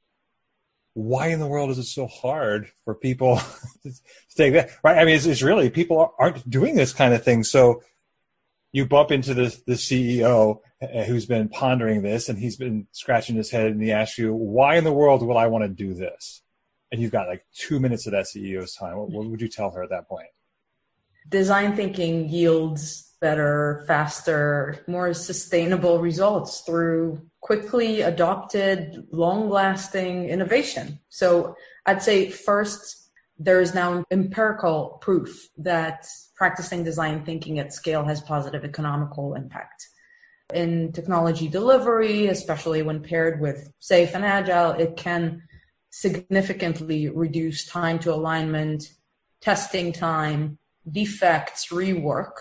Why 0.93 1.29
in 1.29 1.39
the 1.39 1.47
world 1.47 1.71
is 1.71 1.79
it 1.79 1.85
so 1.85 2.05
hard 2.05 2.69
for 2.85 2.93
people 2.93 3.37
to 3.83 3.91
take 4.37 4.53
that? 4.53 4.69
Right? 4.83 4.99
I 4.99 5.05
mean, 5.05 5.15
it's, 5.15 5.25
it's 5.25 5.41
really 5.41 5.71
people 5.71 6.13
aren't 6.19 6.47
doing 6.47 6.75
this 6.75 6.93
kind 6.93 7.15
of 7.15 7.23
thing. 7.23 7.43
So 7.43 7.81
you 8.71 8.85
bump 8.85 9.09
into 9.11 9.33
the 9.33 9.59
the 9.65 9.73
CEO 9.73 10.59
Uh, 10.81 11.03
who's 11.03 11.25
been 11.25 11.49
pondering 11.49 12.01
this, 12.01 12.29
and 12.29 12.39
he's 12.39 12.55
been 12.55 12.87
scratching 12.93 13.35
his 13.35 13.51
head, 13.51 13.71
and 13.71 13.83
he 13.83 13.91
asks 13.91 14.17
you, 14.17 14.33
"Why 14.33 14.77
in 14.77 14.85
the 14.85 14.93
world 14.93 15.21
would 15.21 15.35
I 15.35 15.47
want 15.47 15.65
to 15.65 15.67
do 15.67 15.93
this?" 15.93 16.41
And 16.89 17.01
you've 17.01 17.11
got 17.11 17.27
like 17.27 17.45
two 17.53 17.81
minutes 17.81 18.05
of 18.05 18.13
that 18.13 18.27
CEO's 18.27 18.75
time. 18.75 18.97
What, 18.97 19.09
what 19.09 19.29
would 19.29 19.41
you 19.41 19.49
tell 19.49 19.71
her 19.71 19.83
at 19.83 19.89
that 19.89 20.07
point? 20.07 20.29
Design 21.27 21.75
thinking 21.75 22.29
yields 22.29 23.13
better, 23.19 23.83
faster, 23.87 24.77
more 24.87 25.13
sustainable 25.13 25.99
results 25.99 26.61
through 26.61 27.21
quickly 27.41 27.99
adopted, 27.99 29.05
long 29.11 29.49
lasting 29.49 30.29
innovation. 30.29 30.97
So 31.09 31.57
I'd 31.87 32.01
say 32.01 32.29
first, 32.29 33.11
there 33.37 33.59
is 33.59 33.73
now 33.73 34.05
empirical 34.11 34.97
proof 35.01 35.49
that 35.57 36.07
practicing 36.35 36.85
design 36.85 37.25
thinking 37.25 37.59
at 37.59 37.73
scale 37.73 38.05
has 38.05 38.21
positive 38.21 38.63
economical 38.63 39.35
impact. 39.35 39.89
In 40.53 40.91
technology 40.91 41.47
delivery, 41.47 42.27
especially 42.27 42.81
when 42.81 43.03
paired 43.03 43.39
with 43.39 43.71
SAFe 43.79 44.15
and 44.15 44.25
agile, 44.25 44.71
it 44.71 44.97
can 44.97 45.43
significantly 45.91 47.09
reduce 47.09 47.65
time 47.65 47.99
to 47.99 48.13
alignment, 48.13 48.91
testing 49.41 49.91
time, 49.91 50.57
defects, 50.91 51.67
rework, 51.67 52.31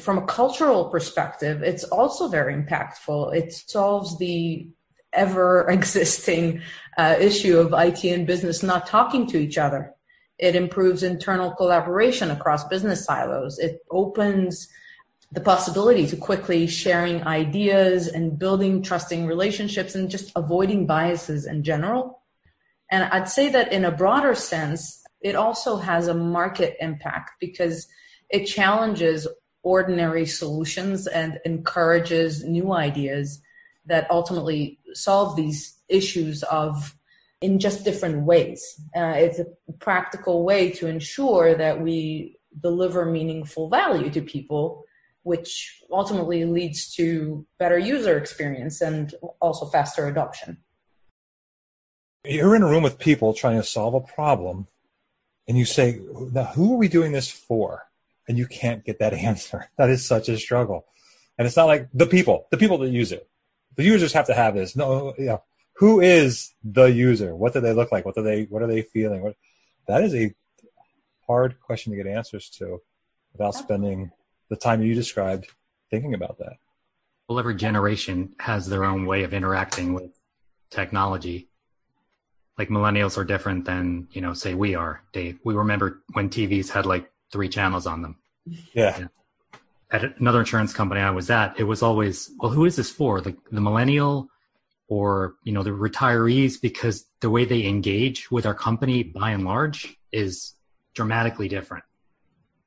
from 0.00 0.18
a 0.18 0.26
cultural 0.26 0.86
perspective, 0.86 1.62
it's 1.62 1.84
also 1.84 2.28
very 2.28 2.54
impactful. 2.54 3.34
It 3.34 3.52
solves 3.52 4.18
the 4.18 4.68
ever 5.12 5.68
existing 5.70 6.62
uh, 6.96 7.16
issue 7.18 7.58
of 7.58 7.72
IT 7.72 8.04
and 8.04 8.26
business 8.26 8.62
not 8.62 8.86
talking 8.86 9.26
to 9.28 9.38
each 9.38 9.58
other. 9.58 9.92
It 10.38 10.56
improves 10.56 11.02
internal 11.02 11.52
collaboration 11.52 12.30
across 12.30 12.64
business 12.64 13.04
silos. 13.04 13.58
It 13.58 13.80
opens 13.90 14.68
the 15.32 15.40
possibility 15.40 16.06
to 16.08 16.16
quickly 16.16 16.66
sharing 16.66 17.24
ideas 17.26 18.08
and 18.08 18.38
building 18.38 18.82
trusting 18.82 19.26
relationships 19.26 19.94
and 19.94 20.10
just 20.10 20.32
avoiding 20.34 20.86
biases 20.86 21.46
in 21.46 21.62
general. 21.62 22.22
And 22.90 23.04
I'd 23.04 23.28
say 23.28 23.48
that 23.50 23.72
in 23.72 23.84
a 23.84 23.92
broader 23.92 24.34
sense, 24.34 25.02
it 25.20 25.36
also 25.36 25.76
has 25.76 26.08
a 26.08 26.14
market 26.14 26.76
impact 26.80 27.32
because 27.40 27.86
it 28.28 28.46
challenges 28.46 29.28
ordinary 29.62 30.26
solutions 30.26 31.06
and 31.06 31.38
encourages 31.44 32.42
new 32.44 32.72
ideas 32.72 33.40
that 33.86 34.10
ultimately 34.10 34.78
solve 34.94 35.36
these 35.36 35.78
issues 35.88 36.42
of 36.44 36.96
in 37.40 37.58
just 37.58 37.84
different 37.84 38.24
ways. 38.24 38.80
Uh, 38.96 39.14
it's 39.16 39.38
a 39.38 39.46
practical 39.78 40.44
way 40.44 40.70
to 40.70 40.86
ensure 40.86 41.54
that 41.54 41.80
we 41.80 42.36
deliver 42.60 43.04
meaningful 43.04 43.68
value 43.68 44.10
to 44.10 44.20
people, 44.20 44.84
which 45.22 45.82
ultimately 45.90 46.44
leads 46.44 46.94
to 46.94 47.46
better 47.58 47.78
user 47.78 48.16
experience 48.16 48.80
and 48.80 49.14
also 49.40 49.66
faster 49.66 50.06
adoption. 50.06 50.58
You're 52.24 52.54
in 52.54 52.62
a 52.62 52.68
room 52.68 52.82
with 52.82 52.98
people 52.98 53.32
trying 53.32 53.56
to 53.56 53.66
solve 53.66 53.94
a 53.94 54.00
problem, 54.00 54.66
and 55.48 55.56
you 55.56 55.64
say, 55.64 56.00
Now, 56.32 56.44
who 56.44 56.74
are 56.74 56.78
we 56.78 56.88
doing 56.88 57.12
this 57.12 57.30
for? 57.30 57.90
and 58.30 58.38
you 58.38 58.46
can't 58.46 58.84
get 58.84 59.00
that 59.00 59.12
answer. 59.30 59.68
That 59.76 59.90
is 59.90 60.06
such 60.06 60.28
a 60.28 60.38
struggle. 60.38 60.86
And 61.36 61.46
it's 61.46 61.56
not 61.56 61.66
like 61.66 61.88
the 61.92 62.06
people, 62.06 62.46
the 62.50 62.56
people 62.56 62.78
that 62.78 62.90
use 62.90 63.12
it. 63.12 63.28
The 63.76 63.84
users 63.84 64.12
have 64.12 64.26
to 64.26 64.34
have 64.34 64.54
this. 64.54 64.76
No, 64.76 65.14
know, 65.18 65.42
who 65.74 66.00
is 66.00 66.54
the 66.62 66.84
user? 66.84 67.34
What 67.34 67.54
do 67.54 67.60
they 67.60 67.72
look 67.72 67.90
like? 67.90 68.04
What 68.04 68.14
do 68.14 68.22
they 68.22 68.44
what 68.44 68.62
are 68.62 68.66
they 68.66 68.82
feeling? 68.82 69.22
What 69.22 69.36
that 69.88 70.02
is 70.02 70.14
a 70.14 70.34
hard 71.26 71.58
question 71.60 71.92
to 71.92 71.96
get 71.96 72.06
answers 72.06 72.50
to 72.58 72.82
without 73.32 73.54
spending 73.54 74.10
the 74.50 74.56
time 74.56 74.82
you 74.82 74.94
described 74.94 75.46
thinking 75.90 76.12
about 76.12 76.38
that. 76.38 76.58
Well, 77.28 77.38
every 77.38 77.54
generation 77.54 78.34
has 78.40 78.66
their 78.66 78.84
own 78.84 79.06
way 79.06 79.22
of 79.22 79.32
interacting 79.32 79.94
with 79.94 80.18
technology. 80.70 81.48
Like 82.58 82.68
millennials 82.68 83.16
are 83.16 83.24
different 83.24 83.64
than, 83.64 84.08
you 84.10 84.20
know, 84.20 84.34
say 84.34 84.54
we 84.54 84.74
are, 84.74 85.02
Dave. 85.12 85.38
We 85.44 85.54
remember 85.54 86.02
when 86.12 86.28
TVs 86.28 86.68
had 86.68 86.84
like 86.84 87.10
three 87.32 87.48
channels 87.48 87.86
on 87.86 88.02
them. 88.02 88.16
Yeah. 88.74 88.98
yeah. 88.98 89.06
At 89.92 90.18
another 90.18 90.40
insurance 90.40 90.72
company 90.72 91.00
I 91.00 91.10
was 91.10 91.30
at, 91.30 91.58
it 91.58 91.64
was 91.64 91.82
always, 91.82 92.30
well, 92.38 92.50
who 92.50 92.64
is 92.64 92.76
this 92.76 92.90
for? 92.90 93.20
The, 93.20 93.36
the 93.50 93.60
millennial 93.60 94.28
or, 94.88 95.36
you 95.44 95.52
know, 95.52 95.62
the 95.62 95.70
retirees, 95.70 96.60
because 96.60 97.06
the 97.20 97.30
way 97.30 97.44
they 97.44 97.64
engage 97.64 98.30
with 98.30 98.44
our 98.44 98.54
company 98.54 99.04
by 99.04 99.30
and 99.30 99.44
large 99.44 99.96
is 100.10 100.54
dramatically 100.94 101.48
different. 101.48 101.84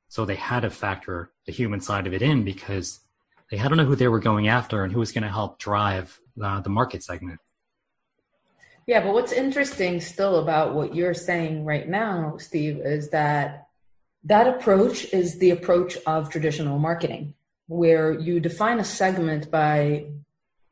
So 0.08 0.24
they 0.24 0.36
had 0.36 0.60
to 0.60 0.70
factor 0.70 1.30
the 1.46 1.52
human 1.52 1.80
side 1.80 2.06
of 2.06 2.14
it 2.14 2.22
in 2.22 2.44
because 2.44 3.00
they 3.50 3.56
had 3.56 3.68
to 3.68 3.76
know 3.76 3.84
who 3.84 3.96
they 3.96 4.08
were 4.08 4.20
going 4.20 4.48
after 4.48 4.82
and 4.84 4.92
who 4.92 5.00
was 5.00 5.12
going 5.12 5.22
to 5.22 5.30
help 5.30 5.58
drive 5.58 6.18
uh, 6.42 6.60
the 6.60 6.70
market 6.70 7.02
segment. 7.02 7.40
Yeah, 8.86 9.00
but 9.00 9.14
what's 9.14 9.32
interesting 9.32 10.00
still 10.00 10.40
about 10.40 10.74
what 10.74 10.94
you're 10.94 11.14
saying 11.14 11.64
right 11.64 11.88
now, 11.88 12.36
Steve, 12.38 12.80
is 12.84 13.10
that 13.10 13.68
that 14.24 14.46
approach 14.46 15.04
is 15.12 15.38
the 15.38 15.50
approach 15.50 15.96
of 16.06 16.30
traditional 16.30 16.78
marketing, 16.78 17.34
where 17.66 18.12
you 18.12 18.40
define 18.40 18.80
a 18.80 18.84
segment 18.84 19.50
by 19.50 20.06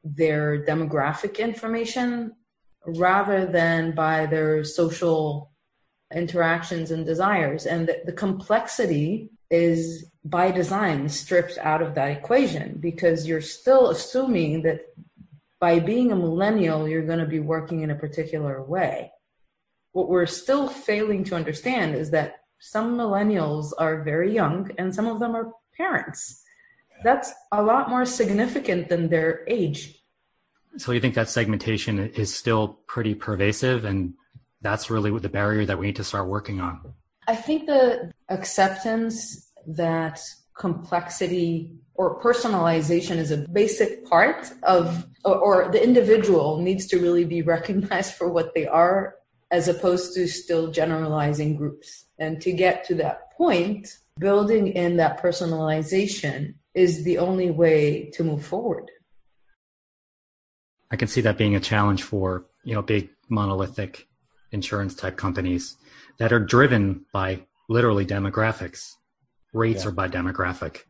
their 0.04 0.64
demographic 0.64 1.38
information 1.38 2.32
rather 2.84 3.46
than 3.46 3.94
by 3.94 4.26
their 4.26 4.64
social 4.64 5.50
interactions 6.14 6.90
and 6.90 7.06
desires. 7.06 7.64
And 7.66 7.88
the, 7.88 8.02
the 8.04 8.12
complexity 8.12 9.30
is 9.50 10.11
by 10.24 10.50
design 10.50 11.08
stripped 11.08 11.58
out 11.58 11.82
of 11.82 11.94
that 11.94 12.10
equation 12.10 12.78
because 12.78 13.26
you're 13.26 13.40
still 13.40 13.90
assuming 13.90 14.62
that 14.62 14.86
by 15.58 15.78
being 15.78 16.12
a 16.12 16.16
millennial, 16.16 16.88
you're 16.88 17.06
going 17.06 17.18
to 17.18 17.26
be 17.26 17.40
working 17.40 17.82
in 17.82 17.90
a 17.90 17.94
particular 17.94 18.62
way. 18.62 19.12
What 19.92 20.08
we're 20.08 20.26
still 20.26 20.68
failing 20.68 21.24
to 21.24 21.34
understand 21.34 21.94
is 21.94 22.10
that 22.10 22.40
some 22.58 22.96
millennials 22.96 23.72
are 23.78 24.02
very 24.02 24.32
young 24.32 24.70
and 24.78 24.94
some 24.94 25.06
of 25.06 25.20
them 25.20 25.34
are 25.34 25.52
parents. 25.76 26.42
That's 27.02 27.32
a 27.50 27.62
lot 27.62 27.90
more 27.90 28.04
significant 28.04 28.88
than 28.88 29.08
their 29.08 29.44
age. 29.48 30.02
So 30.78 30.92
you 30.92 31.00
think 31.00 31.14
that 31.16 31.28
segmentation 31.28 31.98
is 31.98 32.34
still 32.34 32.78
pretty 32.86 33.14
pervasive 33.14 33.84
and 33.84 34.14
that's 34.62 34.90
really 34.90 35.16
the 35.18 35.28
barrier 35.28 35.66
that 35.66 35.78
we 35.78 35.86
need 35.86 35.96
to 35.96 36.04
start 36.04 36.28
working 36.28 36.60
on? 36.60 36.94
I 37.28 37.34
think 37.34 37.66
the 37.66 38.12
acceptance 38.28 39.51
that 39.66 40.20
complexity 40.56 41.72
or 41.94 42.20
personalization 42.20 43.16
is 43.16 43.30
a 43.30 43.46
basic 43.48 44.04
part 44.06 44.50
of, 44.62 45.06
or, 45.24 45.36
or, 45.36 45.72
the 45.72 45.82
individual 45.82 46.58
needs 46.58 46.86
to 46.86 46.98
really 46.98 47.24
be 47.24 47.42
recognized 47.56 48.14
for 48.14 48.30
what 48.30 48.54
they 48.54 48.66
are 48.66 49.16
as 49.50 49.68
opposed 49.68 50.14
to 50.14 50.26
still 50.26 50.70
generalizing 50.70 51.54
groups. 51.56 52.06
And 52.18 52.40
to 52.40 52.52
get 52.52 52.84
to 52.86 52.94
that 52.96 53.32
point, 53.32 53.98
building 54.18 54.68
in 54.68 54.96
that 54.96 55.22
personalization 55.22 56.54
is 56.74 57.04
the 57.04 57.18
only 57.18 57.50
way 57.50 58.10
to 58.14 58.24
move 58.24 58.44
forward. 58.44 58.90
I 60.90 60.96
can 60.96 61.08
see 61.08 61.20
that 61.22 61.38
being 61.38 61.54
a 61.54 61.60
challenge 61.60 62.02
for, 62.02 62.46
you 62.64 62.74
know, 62.74 62.82
big 62.82 63.10
monolithic 63.28 64.06
insurance 64.52 64.94
type 64.94 65.16
companies 65.16 65.76
that 66.18 66.32
are 66.32 66.40
driven 66.40 67.04
by 67.12 67.46
literally 67.68 68.06
demographics. 68.06 68.92
Rates 69.52 69.82
yeah. 69.82 69.88
are 69.88 69.92
by 69.92 70.08
demographic. 70.08 70.82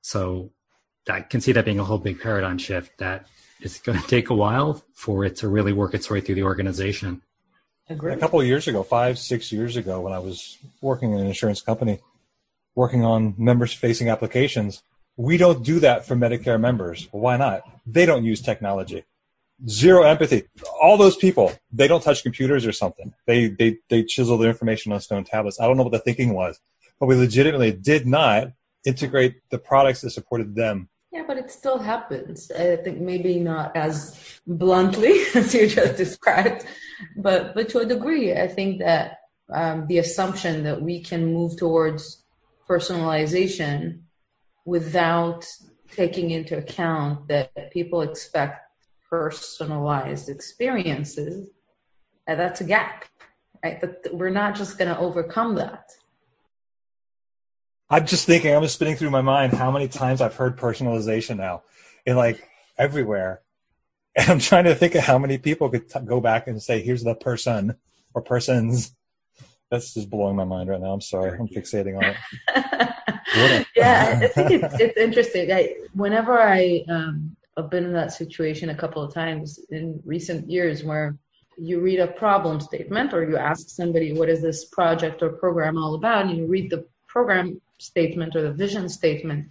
So 0.00 0.50
I 1.08 1.20
can 1.20 1.40
see 1.40 1.52
that 1.52 1.64
being 1.64 1.78
a 1.78 1.84
whole 1.84 1.98
big 1.98 2.20
paradigm 2.20 2.58
shift 2.58 2.98
that 2.98 3.26
is 3.60 3.78
going 3.78 3.98
to 4.02 4.06
take 4.06 4.30
a 4.30 4.34
while 4.34 4.82
for 4.94 5.24
it 5.24 5.36
to 5.36 5.48
really 5.48 5.72
work 5.72 5.94
its 5.94 6.10
way 6.10 6.20
through 6.20 6.36
the 6.36 6.42
organization. 6.42 7.22
Agreed. 7.88 8.14
A 8.14 8.20
couple 8.20 8.40
of 8.40 8.46
years 8.46 8.66
ago, 8.66 8.82
five, 8.82 9.18
six 9.18 9.52
years 9.52 9.76
ago, 9.76 10.00
when 10.00 10.12
I 10.12 10.18
was 10.18 10.58
working 10.80 11.12
in 11.12 11.20
an 11.20 11.26
insurance 11.26 11.60
company, 11.60 12.00
working 12.74 13.04
on 13.04 13.34
members 13.36 13.74
facing 13.74 14.08
applications, 14.08 14.82
we 15.16 15.36
don't 15.36 15.62
do 15.62 15.80
that 15.80 16.06
for 16.06 16.16
Medicare 16.16 16.58
members. 16.58 17.08
Well, 17.12 17.22
why 17.22 17.36
not? 17.36 17.62
They 17.86 18.06
don't 18.06 18.24
use 18.24 18.40
technology 18.40 19.04
zero 19.68 20.02
empathy. 20.02 20.44
All 20.80 20.96
those 20.96 21.16
people, 21.16 21.52
they 21.72 21.88
don't 21.88 22.02
touch 22.02 22.22
computers 22.22 22.66
or 22.66 22.72
something. 22.72 23.14
They 23.26 23.48
they 23.48 23.78
they 23.88 24.02
chisel 24.02 24.38
their 24.38 24.50
information 24.50 24.92
on 24.92 25.00
stone 25.00 25.24
tablets. 25.24 25.60
I 25.60 25.66
don't 25.66 25.76
know 25.76 25.82
what 25.82 25.92
the 25.92 25.98
thinking 25.98 26.34
was, 26.34 26.60
but 27.00 27.06
we 27.06 27.14
legitimately 27.14 27.72
did 27.72 28.06
not 28.06 28.48
integrate 28.84 29.36
the 29.50 29.58
products 29.58 30.00
that 30.02 30.10
supported 30.10 30.54
them. 30.54 30.88
Yeah, 31.12 31.24
but 31.26 31.36
it 31.36 31.50
still 31.50 31.78
happens. 31.78 32.50
I 32.50 32.76
think 32.76 33.00
maybe 33.00 33.38
not 33.38 33.76
as 33.76 34.40
bluntly 34.46 35.22
as 35.34 35.54
you 35.54 35.68
just 35.68 35.96
described, 35.96 36.66
but 37.16 37.54
but 37.54 37.68
to 37.70 37.78
a 37.78 37.86
degree, 37.86 38.32
I 38.32 38.48
think 38.48 38.80
that 38.80 39.18
um, 39.52 39.86
the 39.86 39.98
assumption 39.98 40.64
that 40.64 40.80
we 40.80 41.00
can 41.00 41.32
move 41.32 41.56
towards 41.56 42.24
personalization 42.68 44.00
without 44.64 45.46
taking 45.92 46.30
into 46.30 46.58
account 46.58 47.28
that 47.28 47.70
people 47.70 48.00
expect 48.02 48.62
personalized 49.08 50.28
experiences, 50.28 51.48
and 52.26 52.40
that's 52.40 52.60
a 52.60 52.64
gap, 52.64 53.04
right? 53.62 53.80
But 53.80 54.06
we're 54.12 54.30
not 54.30 54.56
just 54.56 54.78
going 54.78 54.92
to 54.92 54.98
overcome 54.98 55.54
that. 55.56 55.92
I'm 57.90 58.06
just 58.06 58.26
thinking, 58.26 58.54
I'm 58.54 58.62
just 58.62 58.74
spinning 58.74 58.96
through 58.96 59.10
my 59.10 59.20
mind 59.20 59.52
how 59.52 59.70
many 59.70 59.88
times 59.88 60.20
I've 60.20 60.34
heard 60.34 60.58
personalization 60.58 61.36
now 61.36 61.62
in 62.06 62.16
like 62.16 62.46
everywhere. 62.78 63.40
And 64.16 64.30
I'm 64.30 64.38
trying 64.38 64.64
to 64.64 64.76
think 64.76 64.94
of 64.94 65.02
how 65.02 65.18
many 65.18 65.38
people 65.38 65.68
could 65.68 65.90
t- 65.90 65.98
go 66.04 66.20
back 66.20 66.46
and 66.46 66.62
say, 66.62 66.80
here's 66.80 67.02
the 67.02 67.16
person 67.16 67.74
or 68.14 68.22
persons. 68.22 68.94
That's 69.70 69.92
just 69.92 70.08
blowing 70.08 70.36
my 70.36 70.44
mind 70.44 70.70
right 70.70 70.80
now. 70.80 70.92
I'm 70.92 71.00
sorry. 71.00 71.36
I'm 71.36 71.48
fixating 71.48 71.96
on 71.96 72.04
it. 72.04 73.66
yeah, 73.76 74.20
I 74.22 74.28
think 74.28 74.50
it's, 74.52 74.78
it's 74.78 74.96
interesting. 74.96 75.52
I, 75.52 75.74
whenever 75.94 76.40
I 76.40 76.84
um, 76.88 77.36
I've 77.56 77.70
been 77.70 77.84
in 77.84 77.92
that 77.92 78.12
situation 78.12 78.70
a 78.70 78.74
couple 78.74 79.02
of 79.02 79.12
times 79.12 79.58
in 79.70 80.00
recent 80.04 80.48
years 80.48 80.84
where 80.84 81.16
you 81.56 81.80
read 81.80 82.00
a 82.00 82.08
problem 82.08 82.60
statement 82.60 83.12
or 83.12 83.28
you 83.28 83.36
ask 83.36 83.68
somebody 83.68 84.12
what 84.12 84.28
is 84.28 84.42
this 84.42 84.64
project 84.66 85.22
or 85.22 85.30
program 85.30 85.78
all 85.78 85.94
about 85.94 86.26
and 86.26 86.36
you 86.36 86.46
read 86.46 86.70
the 86.70 86.86
program 87.06 87.60
statement 87.78 88.34
or 88.36 88.42
the 88.42 88.52
vision 88.52 88.88
statement 88.88 89.46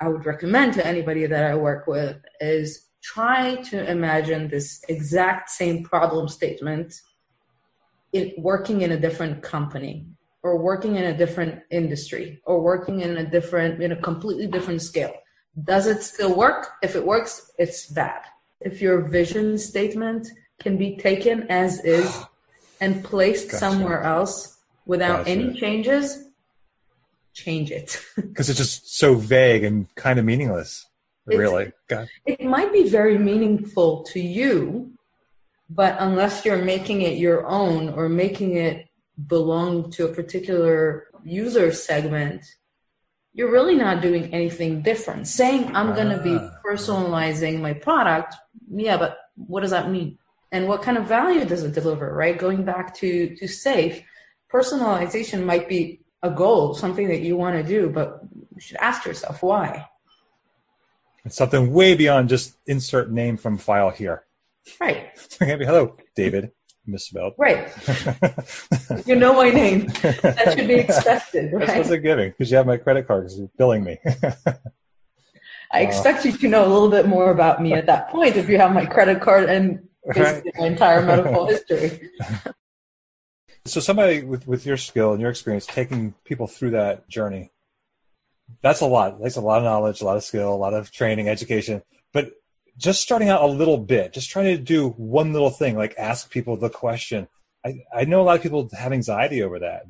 i 0.00 0.08
would 0.08 0.26
recommend 0.26 0.72
to 0.72 0.86
anybody 0.86 1.26
that 1.26 1.44
i 1.44 1.54
work 1.54 1.86
with 1.86 2.16
is 2.40 2.88
try 3.02 3.56
to 3.56 3.90
imagine 3.90 4.48
this 4.48 4.84
exact 4.88 5.48
same 5.48 5.82
problem 5.82 6.28
statement 6.28 7.00
in 8.12 8.32
working 8.38 8.82
in 8.82 8.92
a 8.92 9.00
different 9.00 9.42
company 9.42 10.06
or 10.42 10.58
working 10.58 10.96
in 10.96 11.04
a 11.04 11.16
different 11.16 11.60
industry 11.70 12.40
or 12.44 12.60
working 12.60 13.00
in 13.00 13.18
a 13.18 13.30
different 13.30 13.82
in 13.82 13.92
a 13.92 13.96
completely 13.96 14.46
different 14.46 14.82
scale 14.82 15.14
does 15.64 15.86
it 15.86 16.02
still 16.02 16.34
work? 16.34 16.72
If 16.82 16.96
it 16.96 17.04
works, 17.04 17.52
it's 17.58 17.86
bad. 17.86 18.22
If 18.60 18.80
your 18.80 19.00
vision 19.00 19.58
statement 19.58 20.28
can 20.60 20.76
be 20.76 20.96
taken 20.96 21.46
as 21.50 21.84
is 21.84 22.22
and 22.80 23.04
placed 23.04 23.50
gotcha. 23.50 23.58
somewhere 23.58 24.02
else 24.02 24.58
without 24.86 25.18
gotcha. 25.18 25.30
any 25.30 25.54
changes, 25.54 26.29
change 27.44 27.70
it. 27.70 28.00
Because 28.16 28.48
it's 28.48 28.58
just 28.58 28.96
so 28.96 29.14
vague 29.14 29.64
and 29.64 29.92
kind 29.94 30.18
of 30.18 30.24
meaningless, 30.24 30.86
really. 31.26 31.72
It 32.26 32.42
might 32.42 32.72
be 32.72 32.88
very 32.88 33.18
meaningful 33.18 34.02
to 34.04 34.20
you, 34.20 34.92
but 35.68 35.96
unless 35.98 36.44
you're 36.44 36.64
making 36.64 37.02
it 37.02 37.18
your 37.18 37.46
own 37.46 37.90
or 37.90 38.08
making 38.08 38.56
it 38.56 38.86
belong 39.26 39.90
to 39.92 40.06
a 40.06 40.12
particular 40.12 41.08
user 41.24 41.72
segment, 41.72 42.44
you're 43.32 43.50
really 43.50 43.76
not 43.76 44.02
doing 44.02 44.32
anything 44.34 44.82
different. 44.82 45.26
Saying 45.26 45.74
I'm 45.74 45.94
going 45.94 46.08
to 46.16 46.22
be 46.22 46.34
ah. 46.34 46.50
personalizing 46.66 47.60
my 47.60 47.72
product, 47.72 48.34
yeah, 48.70 48.96
but 48.96 49.18
what 49.36 49.60
does 49.60 49.70
that 49.70 49.90
mean? 49.90 50.18
And 50.52 50.66
what 50.66 50.82
kind 50.82 50.98
of 50.98 51.06
value 51.06 51.44
does 51.44 51.62
it 51.62 51.74
deliver, 51.74 52.12
right? 52.12 52.36
Going 52.36 52.64
back 52.64 52.94
to, 52.96 53.36
to 53.36 53.44
SAFe, 53.44 54.04
personalization 54.52 55.44
might 55.44 55.68
be 55.68 56.00
a 56.22 56.30
goal, 56.30 56.74
something 56.74 57.08
that 57.08 57.20
you 57.20 57.36
want 57.36 57.56
to 57.56 57.62
do, 57.62 57.88
but 57.88 58.20
you 58.54 58.60
should 58.60 58.76
ask 58.76 59.04
yourself 59.04 59.42
why. 59.42 59.86
It's 61.24 61.36
something 61.36 61.72
way 61.72 61.94
beyond 61.94 62.28
just 62.28 62.56
insert 62.66 63.10
name 63.10 63.36
from 63.36 63.58
file 63.58 63.90
here. 63.90 64.24
Right. 64.80 65.08
Hello, 65.38 65.96
David 66.14 66.52
misspelled. 66.86 67.34
Right. 67.38 67.72
you 69.06 69.14
know 69.16 69.34
my 69.34 69.50
name. 69.50 69.86
That 70.02 70.54
should 70.56 70.68
be 70.68 70.74
expected, 70.86 71.52
right? 71.52 71.66
That's 71.66 71.78
what 71.78 71.88
they're 71.88 71.98
giving 71.98 72.30
because 72.30 72.50
you 72.50 72.56
have 72.56 72.66
my 72.66 72.76
credit 72.76 73.06
card 73.06 73.24
because 73.24 73.38
you're 73.38 73.50
billing 73.56 73.84
me. 73.84 73.98
I 75.72 75.84
uh, 75.84 75.88
expect 75.88 76.24
you 76.24 76.32
to 76.32 76.48
know 76.48 76.66
a 76.66 76.70
little 76.72 76.90
bit 76.90 77.06
more 77.06 77.30
about 77.30 77.62
me 77.62 77.74
at 77.74 77.86
that 77.86 78.08
point 78.08 78.36
if 78.36 78.48
you 78.48 78.58
have 78.58 78.72
my 78.72 78.86
credit 78.86 79.20
card 79.20 79.48
and 79.48 79.86
right. 80.04 80.42
my 80.58 80.66
entire 80.66 81.02
medical 81.02 81.46
history. 81.46 82.10
So 83.66 83.80
somebody 83.80 84.22
with, 84.22 84.46
with 84.46 84.64
your 84.64 84.76
skill 84.76 85.12
and 85.12 85.20
your 85.20 85.30
experience 85.30 85.66
taking 85.66 86.14
people 86.24 86.46
through 86.46 86.70
that 86.70 87.08
journey, 87.08 87.50
that's 88.62 88.80
a 88.80 88.86
lot. 88.86 89.20
That's 89.20 89.36
a 89.36 89.40
lot 89.40 89.58
of 89.58 89.64
knowledge, 89.64 90.00
a 90.00 90.04
lot 90.04 90.16
of 90.16 90.24
skill, 90.24 90.52
a 90.52 90.56
lot 90.56 90.74
of 90.74 90.90
training, 90.90 91.28
education. 91.28 91.82
But 92.12 92.32
just 92.76 93.02
starting 93.02 93.28
out 93.28 93.42
a 93.42 93.46
little 93.46 93.78
bit, 93.78 94.12
just 94.12 94.30
trying 94.30 94.56
to 94.56 94.62
do 94.62 94.90
one 94.90 95.32
little 95.32 95.50
thing, 95.50 95.76
like 95.76 95.94
ask 95.98 96.30
people 96.30 96.56
the 96.56 96.70
question. 96.70 97.28
I, 97.64 97.80
I 97.94 98.04
know 98.04 98.22
a 98.22 98.24
lot 98.24 98.36
of 98.36 98.42
people 98.42 98.68
have 98.76 98.92
anxiety 98.92 99.42
over 99.42 99.58
that. 99.58 99.84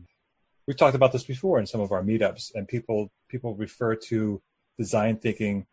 We've 0.67 0.77
talked 0.77 0.97
about 0.97 1.13
this 1.13 1.25
before 1.25 1.59
in 1.59 1.67
some 1.67 1.81
of 1.81 1.93
our 1.93 2.03
meetups, 2.03 2.55
and 2.55 2.67
people 2.67 3.11
people 3.29 3.55
refer 3.55 3.95
to 3.95 4.43
design 4.79 5.17
thinking 5.17 5.67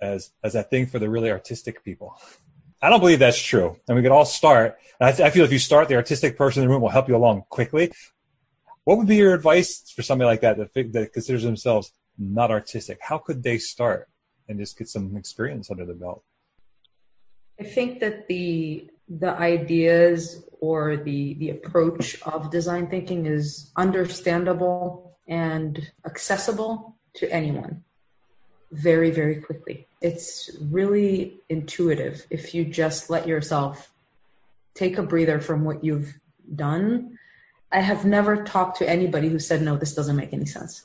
as 0.00 0.32
as 0.42 0.52
that 0.52 0.70
thing 0.70 0.86
for 0.86 0.98
the 0.98 1.10
really 1.10 1.30
artistic 1.30 1.84
people. 1.84 2.16
I 2.82 2.90
don't 2.90 3.00
believe 3.00 3.18
that's 3.18 3.40
true, 3.40 3.76
and 3.88 3.96
we 3.96 4.02
could 4.02 4.12
all 4.12 4.24
start. 4.24 4.78
I, 5.00 5.12
th- 5.12 5.26
I 5.26 5.30
feel 5.30 5.44
if 5.44 5.52
you 5.52 5.58
start, 5.58 5.88
the 5.88 5.96
artistic 5.96 6.36
person 6.36 6.62
in 6.62 6.68
the 6.68 6.72
room 6.72 6.82
will 6.82 6.90
help 6.90 7.08
you 7.08 7.16
along 7.16 7.44
quickly. 7.48 7.92
What 8.84 8.98
would 8.98 9.06
be 9.06 9.16
your 9.16 9.34
advice 9.34 9.90
for 9.94 10.02
somebody 10.02 10.26
like 10.26 10.42
that 10.42 10.58
that, 10.58 10.92
that 10.92 11.12
considers 11.12 11.42
themselves 11.42 11.92
not 12.18 12.50
artistic? 12.50 12.98
How 13.00 13.18
could 13.18 13.42
they 13.42 13.58
start 13.58 14.08
and 14.48 14.58
just 14.58 14.78
get 14.78 14.88
some 14.88 15.16
experience 15.16 15.70
under 15.70 15.84
the 15.84 15.94
belt? 15.94 16.22
I 17.58 17.64
think 17.64 18.00
that 18.00 18.28
the 18.28 18.90
the 19.08 19.30
ideas 19.30 20.44
or 20.60 20.96
the 20.96 21.34
the 21.34 21.50
approach 21.50 22.20
of 22.22 22.50
design 22.50 22.88
thinking 22.88 23.26
is 23.26 23.72
understandable 23.76 25.18
and 25.26 25.90
accessible 26.04 26.96
to 27.14 27.32
anyone 27.32 27.82
very 28.72 29.10
very 29.10 29.36
quickly. 29.36 29.86
It's 30.00 30.50
really 30.60 31.40
intuitive 31.48 32.26
if 32.30 32.54
you 32.54 32.64
just 32.64 33.10
let 33.10 33.26
yourself 33.26 33.92
take 34.74 34.98
a 34.98 35.02
breather 35.02 35.40
from 35.40 35.64
what 35.64 35.82
you've 35.84 36.14
done. 36.54 37.18
I 37.72 37.80
have 37.80 38.04
never 38.04 38.44
talked 38.44 38.78
to 38.78 38.88
anybody 38.88 39.28
who 39.28 39.38
said 39.38 39.62
no 39.62 39.76
this 39.76 39.94
doesn't 39.94 40.16
make 40.16 40.32
any 40.32 40.46
sense. 40.46 40.84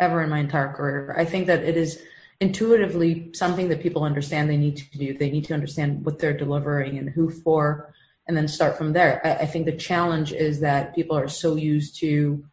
ever 0.00 0.22
in 0.22 0.30
my 0.30 0.38
entire 0.38 0.72
career. 0.72 1.14
I 1.16 1.24
think 1.24 1.46
that 1.46 1.62
it 1.62 1.76
is 1.76 2.02
intuitively 2.40 3.30
something 3.34 3.68
that 3.68 3.82
people 3.82 4.02
understand 4.02 4.48
they 4.48 4.56
need 4.56 4.78
to 4.78 4.98
do. 4.98 5.16
They 5.16 5.30
need 5.30 5.44
to 5.44 5.54
understand 5.54 6.04
what 6.04 6.18
they're 6.18 6.36
delivering 6.36 6.98
and 6.98 7.10
who 7.10 7.30
for, 7.30 7.92
and 8.26 8.36
then 8.36 8.48
start 8.48 8.78
from 8.78 8.92
there. 8.92 9.20
I, 9.24 9.44
I 9.44 9.46
think 9.46 9.66
the 9.66 9.76
challenge 9.76 10.32
is 10.32 10.60
that 10.60 10.94
people 10.94 11.16
are 11.16 11.28
so 11.28 11.56
used 11.56 11.96
to 12.00 12.44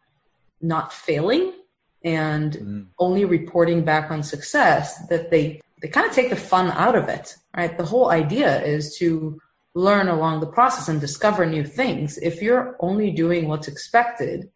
not 0.60 0.92
failing 0.92 1.54
and 2.04 2.52
mm. 2.52 2.86
only 2.98 3.24
reporting 3.24 3.84
back 3.84 4.10
on 4.10 4.22
success 4.22 5.06
that 5.08 5.30
they 5.30 5.60
they 5.80 5.88
kind 5.88 6.08
of 6.08 6.12
take 6.12 6.30
the 6.30 6.36
fun 6.36 6.70
out 6.72 6.96
of 6.96 7.08
it 7.08 7.36
right? 7.58 7.76
The 7.76 7.84
whole 7.84 8.10
idea 8.10 8.62
is 8.62 8.96
to 8.98 9.40
learn 9.74 10.08
along 10.08 10.40
the 10.40 10.46
process 10.46 10.88
and 10.88 11.00
discover 11.00 11.44
new 11.44 11.64
things. 11.64 12.16
If 12.18 12.40
you're 12.40 12.76
only 12.80 13.10
doing 13.10 13.48
what's 13.48 13.68
expected 13.68 14.50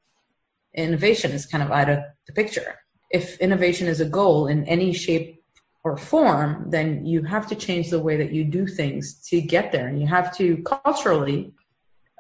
innovation 0.75 1.33
is 1.33 1.45
kind 1.45 1.63
of 1.63 1.71
out 1.71 1.91
of 1.91 1.99
the 2.27 2.33
picture. 2.33 2.79
If 3.11 3.39
innovation 3.41 3.89
is 3.89 4.01
a 4.01 4.09
goal 4.09 4.47
in 4.47 4.65
any 4.65 4.95
shape 4.95 5.43
or 5.85 5.99
form 5.99 6.71
then 6.71 7.05
you 7.05 7.23
have 7.25 7.47
to 7.49 7.55
change 7.55 7.91
the 7.91 8.01
way 8.01 8.17
that 8.17 8.33
you 8.33 8.45
do 8.45 8.67
things 8.67 9.21
to 9.29 9.41
get 9.43 9.71
there 9.71 9.89
and 9.89 10.01
you 10.01 10.07
have 10.07 10.35
to 10.39 10.63
culturally 10.63 11.53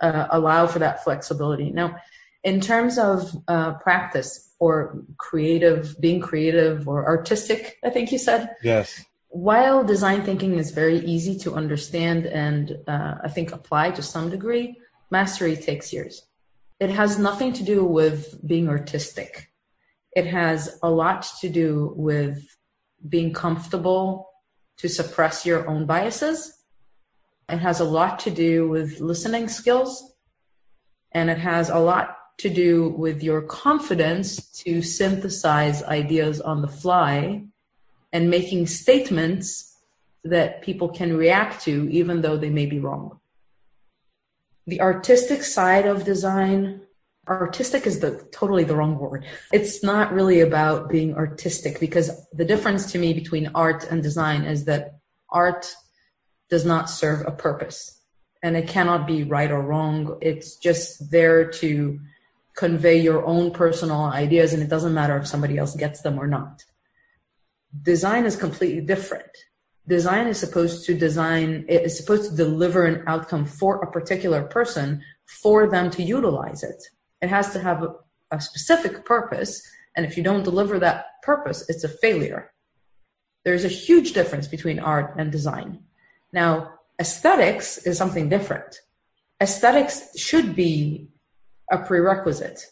uh, 0.02 0.26
allow 0.30 0.66
for 0.66 0.80
that 0.80 1.02
flexibility. 1.02 1.70
Now 1.70 1.96
in 2.44 2.60
terms 2.60 2.98
of 2.98 3.34
uh, 3.48 3.72
practice 3.74 4.51
or 4.62 5.02
creative, 5.18 6.00
being 6.00 6.20
creative 6.20 6.86
or 6.86 7.04
artistic, 7.04 7.78
I 7.82 7.90
think 7.90 8.12
you 8.12 8.18
said. 8.18 8.50
Yes. 8.62 9.04
While 9.26 9.82
design 9.82 10.22
thinking 10.22 10.56
is 10.56 10.70
very 10.70 10.98
easy 10.98 11.36
to 11.40 11.54
understand 11.54 12.26
and 12.26 12.78
uh, 12.86 13.14
I 13.24 13.28
think 13.28 13.50
apply 13.50 13.90
to 13.92 14.02
some 14.02 14.30
degree, 14.30 14.76
mastery 15.10 15.56
takes 15.56 15.92
years. 15.92 16.14
It 16.78 16.90
has 16.90 17.18
nothing 17.18 17.52
to 17.54 17.64
do 17.64 17.84
with 17.84 18.38
being 18.46 18.68
artistic. 18.68 19.50
It 20.14 20.26
has 20.26 20.78
a 20.80 20.90
lot 20.90 21.26
to 21.40 21.48
do 21.48 21.92
with 21.96 22.38
being 23.08 23.32
comfortable 23.32 24.28
to 24.76 24.88
suppress 24.88 25.44
your 25.44 25.68
own 25.68 25.86
biases. 25.86 26.38
It 27.48 27.58
has 27.58 27.80
a 27.80 27.90
lot 27.98 28.20
to 28.20 28.30
do 28.30 28.68
with 28.68 29.00
listening 29.00 29.48
skills. 29.48 30.14
And 31.10 31.28
it 31.30 31.38
has 31.38 31.68
a 31.68 31.80
lot 31.80 32.16
to 32.42 32.50
do 32.50 32.88
with 32.88 33.22
your 33.22 33.40
confidence 33.40 34.50
to 34.64 34.82
synthesize 34.82 35.84
ideas 35.84 36.40
on 36.40 36.60
the 36.60 36.68
fly 36.68 37.44
and 38.12 38.28
making 38.28 38.66
statements 38.66 39.76
that 40.24 40.60
people 40.60 40.88
can 40.88 41.16
react 41.16 41.62
to, 41.62 41.88
even 41.90 42.20
though 42.20 42.36
they 42.36 42.50
may 42.50 42.66
be 42.66 42.80
wrong. 42.80 43.20
The 44.66 44.80
artistic 44.80 45.44
side 45.44 45.86
of 45.86 46.04
design, 46.04 46.80
artistic 47.28 47.86
is 47.86 48.00
the 48.00 48.26
totally 48.32 48.64
the 48.64 48.74
wrong 48.74 48.98
word. 48.98 49.24
It's 49.52 49.84
not 49.84 50.12
really 50.12 50.40
about 50.40 50.88
being 50.88 51.14
artistic 51.14 51.78
because 51.78 52.10
the 52.32 52.44
difference 52.44 52.90
to 52.90 52.98
me 52.98 53.12
between 53.12 53.52
art 53.54 53.84
and 53.84 54.02
design 54.02 54.42
is 54.42 54.64
that 54.64 54.98
art 55.30 55.72
does 56.50 56.64
not 56.64 56.90
serve 56.90 57.24
a 57.24 57.30
purpose 57.30 58.00
and 58.42 58.56
it 58.56 58.66
cannot 58.66 59.06
be 59.06 59.22
right 59.22 59.50
or 59.52 59.62
wrong. 59.62 60.18
It's 60.20 60.56
just 60.56 61.10
there 61.12 61.48
to 61.62 62.00
convey 62.54 63.00
your 63.00 63.24
own 63.24 63.50
personal 63.50 64.04
ideas 64.04 64.52
and 64.52 64.62
it 64.62 64.68
doesn't 64.68 64.94
matter 64.94 65.16
if 65.16 65.26
somebody 65.26 65.58
else 65.58 65.74
gets 65.74 66.02
them 66.02 66.18
or 66.18 66.26
not. 66.26 66.64
Design 67.82 68.26
is 68.26 68.36
completely 68.36 68.82
different. 68.82 69.30
Design 69.88 70.26
is 70.26 70.38
supposed 70.38 70.84
to 70.86 70.94
design, 70.94 71.64
it 71.68 71.82
is 71.82 71.96
supposed 71.96 72.30
to 72.30 72.36
deliver 72.36 72.84
an 72.84 73.02
outcome 73.06 73.46
for 73.46 73.80
a 73.80 73.90
particular 73.90 74.42
person 74.44 75.02
for 75.26 75.66
them 75.66 75.90
to 75.90 76.02
utilize 76.02 76.62
it. 76.62 76.82
It 77.20 77.28
has 77.28 77.52
to 77.52 77.60
have 77.60 77.82
a, 77.82 77.94
a 78.30 78.40
specific 78.40 79.04
purpose. 79.04 79.62
And 79.96 80.04
if 80.06 80.16
you 80.16 80.22
don't 80.22 80.44
deliver 80.44 80.78
that 80.78 81.06
purpose, 81.22 81.68
it's 81.68 81.84
a 81.84 81.88
failure. 81.88 82.52
There's 83.44 83.64
a 83.64 83.68
huge 83.68 84.12
difference 84.12 84.46
between 84.46 84.78
art 84.78 85.14
and 85.18 85.32
design. 85.32 85.80
Now, 86.32 86.74
aesthetics 87.00 87.78
is 87.78 87.98
something 87.98 88.28
different. 88.28 88.80
Aesthetics 89.40 90.16
should 90.16 90.54
be 90.54 91.08
a 91.70 91.78
prerequisite. 91.78 92.66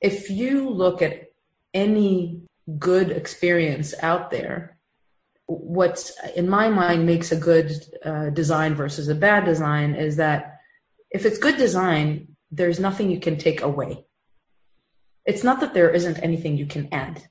If 0.00 0.30
you 0.30 0.70
look 0.70 1.02
at 1.02 1.32
any 1.74 2.42
good 2.78 3.10
experience 3.10 3.94
out 4.02 4.30
there, 4.30 4.78
what 5.46 6.10
in 6.36 6.48
my 6.48 6.68
mind 6.68 7.06
makes 7.06 7.32
a 7.32 7.36
good 7.36 7.72
uh, 8.04 8.30
design 8.30 8.74
versus 8.74 9.08
a 9.08 9.14
bad 9.14 9.44
design 9.44 9.94
is 9.94 10.16
that 10.16 10.58
if 11.10 11.24
it's 11.24 11.38
good 11.38 11.56
design, 11.56 12.36
there's 12.50 12.78
nothing 12.78 13.10
you 13.10 13.20
can 13.20 13.38
take 13.38 13.62
away. 13.62 14.04
It's 15.24 15.44
not 15.44 15.60
that 15.60 15.74
there 15.74 15.90
isn't 15.90 16.18
anything 16.18 16.56
you 16.56 16.66
can 16.66 16.88
add. 16.92 17.28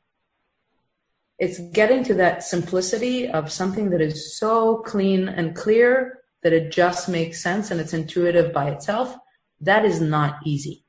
It's 1.39 1.60
getting 1.60 2.03
to 2.06 2.15
that 2.15 2.43
simplicity 2.43 3.27
of 3.27 3.51
something 3.51 3.91
that 3.91 4.01
is 4.01 4.38
so 4.38 4.77
clean 4.77 5.30
and 5.30 5.56
clear 5.56 6.21
that 6.41 6.53
it 6.53 6.71
just 6.71 7.08
makes 7.08 7.41
sense 7.41 7.69
and 7.69 7.80
it's 7.80 7.93
intuitive 7.93 8.51
by 8.51 8.69
itself 8.71 9.15
that 9.62 9.86
is 9.86 10.02
not 10.02 10.39
easy. 10.46 10.84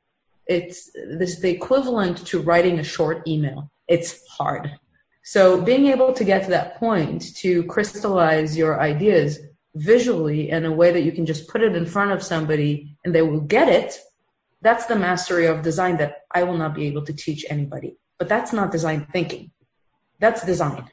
It's 0.47 0.91
this 0.93 1.41
the 1.41 1.51
equivalent 1.51 2.27
to 2.27 2.41
writing 2.41 2.79
a 2.79 2.85
short 2.85 3.27
email. 3.27 3.71
It's 3.87 4.27
hard. 4.29 4.79
So 5.23 5.61
being 5.61 5.87
able 5.87 6.13
to 6.15 6.25
get 6.25 6.45
to 6.45 6.51
that 6.51 6.77
point 6.79 7.37
to 7.37 7.65
crystallize 7.65 8.57
your 8.57 8.81
ideas 8.81 9.39
visually 9.75 10.51
in 10.51 10.65
a 10.65 10.73
way 10.73 10.91
that 10.91 11.03
you 11.03 11.13
can 11.13 11.27
just 11.27 11.49
put 11.49 11.63
it 11.63 11.77
in 11.77 11.85
front 11.85 12.13
of 12.13 12.23
somebody 12.23 12.97
and 13.05 13.15
they 13.15 13.23
will 13.23 13.41
get 13.41 13.69
it, 13.69 13.99
that's 14.63 14.87
the 14.87 14.97
mastery 14.97 15.47
of 15.47 15.63
design 15.63 15.99
that 15.99 16.23
I 16.35 16.45
will 16.45 16.57
not 16.57 16.75
be 16.75 16.87
able 16.87 17.05
to 17.05 17.13
teach 17.13 17.45
anybody. 17.51 17.97
But 18.19 18.29
that's 18.29 18.53
not 18.53 18.73
design 18.73 19.07
thinking. 19.13 19.51
That's 20.19 20.45
design. 20.45 20.91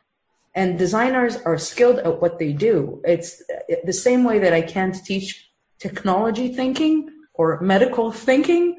And 0.54 0.78
designers 0.78 1.38
are 1.38 1.58
skilled 1.58 2.00
at 2.00 2.22
what 2.22 2.38
they 2.38 2.54
do. 2.54 3.02
It's 3.06 3.42
the 3.86 3.94
same 3.94 4.24
way 4.24 4.40
that 4.40 4.54
I 4.54 4.62
can't 4.62 4.96
teach 5.04 5.50
technology 5.80 6.54
thinking 6.54 7.10
or 7.38 7.60
medical 7.62 8.12
thinking, 8.12 8.78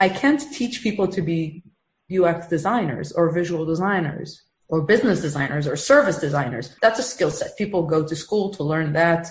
I 0.00 0.08
can't 0.08 0.42
teach 0.52 0.82
people 0.82 1.08
to 1.08 1.22
be 1.22 1.62
UX 2.12 2.48
designers 2.48 3.12
or 3.12 3.30
visual 3.30 3.64
designers 3.64 4.42
or 4.68 4.82
business 4.82 5.20
designers 5.20 5.66
or 5.66 5.76
service 5.76 6.18
designers. 6.18 6.76
That's 6.82 6.98
a 6.98 7.02
skill 7.02 7.30
set. 7.30 7.56
People 7.56 7.84
go 7.84 8.06
to 8.06 8.16
school 8.16 8.50
to 8.54 8.62
learn 8.62 8.92
that, 8.94 9.28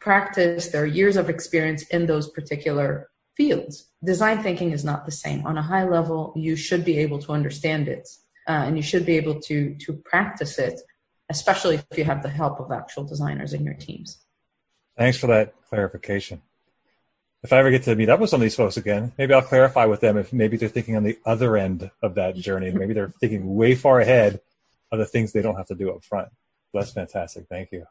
practice 0.00 0.68
their 0.68 0.86
years 0.86 1.16
of 1.16 1.28
experience 1.28 1.82
in 1.88 2.06
those 2.06 2.30
particular 2.30 3.10
fields. 3.36 3.88
Design 4.02 4.42
thinking 4.42 4.72
is 4.72 4.84
not 4.84 5.04
the 5.04 5.12
same. 5.12 5.46
On 5.46 5.58
a 5.58 5.62
high 5.62 5.84
level, 5.84 6.32
you 6.36 6.56
should 6.56 6.84
be 6.84 6.98
able 6.98 7.18
to 7.18 7.32
understand 7.32 7.88
it 7.88 8.08
uh, 8.48 8.62
and 8.66 8.76
you 8.76 8.82
should 8.82 9.04
be 9.04 9.16
able 9.16 9.40
to, 9.40 9.74
to 9.74 9.92
practice 9.92 10.58
it, 10.58 10.80
especially 11.28 11.76
if 11.90 11.98
you 11.98 12.04
have 12.04 12.22
the 12.22 12.28
help 12.28 12.60
of 12.60 12.72
actual 12.72 13.04
designers 13.04 13.52
in 13.52 13.64
your 13.64 13.74
teams. 13.74 14.18
Thanks 14.96 15.18
for 15.18 15.26
that 15.28 15.54
clarification 15.68 16.42
if 17.42 17.52
I 17.52 17.58
ever 17.58 17.70
get 17.70 17.84
to 17.84 17.96
meet 17.96 18.08
up 18.08 18.20
with 18.20 18.30
some 18.30 18.40
of 18.40 18.42
these 18.42 18.54
folks 18.54 18.76
again, 18.76 19.12
maybe 19.16 19.32
I'll 19.32 19.42
clarify 19.42 19.86
with 19.86 20.00
them 20.00 20.18
if 20.18 20.32
maybe 20.32 20.56
they're 20.56 20.68
thinking 20.68 20.96
on 20.96 21.04
the 21.04 21.18
other 21.24 21.56
end 21.56 21.90
of 22.02 22.16
that 22.16 22.36
journey. 22.36 22.70
Maybe 22.70 22.92
they're 22.92 23.12
thinking 23.20 23.54
way 23.54 23.74
far 23.74 24.00
ahead 24.00 24.40
of 24.92 24.98
the 24.98 25.06
things 25.06 25.32
they 25.32 25.42
don't 25.42 25.56
have 25.56 25.68
to 25.68 25.74
do 25.74 25.90
up 25.90 26.04
front. 26.04 26.28
That's 26.74 26.92
fantastic. 26.92 27.46
Thank 27.48 27.72
you. 27.72 27.86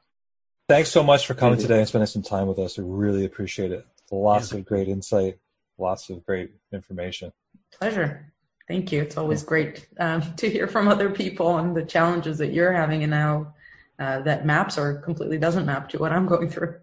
Thanks 0.67 0.91
so 0.91 1.01
much 1.01 1.25
for 1.25 1.33
coming 1.33 1.59
today 1.59 1.79
and 1.79 1.87
spending 1.87 2.05
some 2.05 2.21
time 2.21 2.47
with 2.47 2.59
us. 2.59 2.77
We 2.77 2.83
really 2.85 3.25
appreciate 3.25 3.71
it. 3.71 3.85
Lots 4.11 4.51
yeah. 4.51 4.59
of 4.59 4.65
great 4.65 4.87
insight, 4.87 5.39
lots 5.77 6.09
of 6.09 6.23
great 6.25 6.51
information. 6.71 7.33
Pleasure. 7.71 8.31
Thank 8.67 8.91
you. 8.91 9.01
It's 9.01 9.17
always 9.17 9.41
great 9.41 9.87
um, 9.99 10.21
to 10.37 10.47
hear 10.47 10.67
from 10.67 10.87
other 10.87 11.09
people 11.09 11.57
and 11.57 11.75
the 11.75 11.83
challenges 11.83 12.37
that 12.37 12.53
you're 12.53 12.71
having 12.71 13.03
and 13.03 13.13
how 13.13 13.53
uh, 13.97 14.21
that 14.21 14.45
maps 14.45 14.77
or 14.77 14.99
completely 14.99 15.39
doesn't 15.39 15.65
map 15.65 15.89
to 15.89 15.97
what 15.97 16.11
I'm 16.11 16.27
going 16.27 16.49
through. 16.49 16.75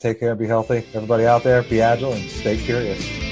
Take 0.00 0.20
care 0.20 0.30
and 0.30 0.38
be 0.38 0.46
healthy. 0.46 0.84
Everybody 0.94 1.26
out 1.26 1.42
there, 1.42 1.62
be 1.62 1.80
agile 1.80 2.12
and 2.12 2.28
stay 2.30 2.56
curious. 2.56 3.23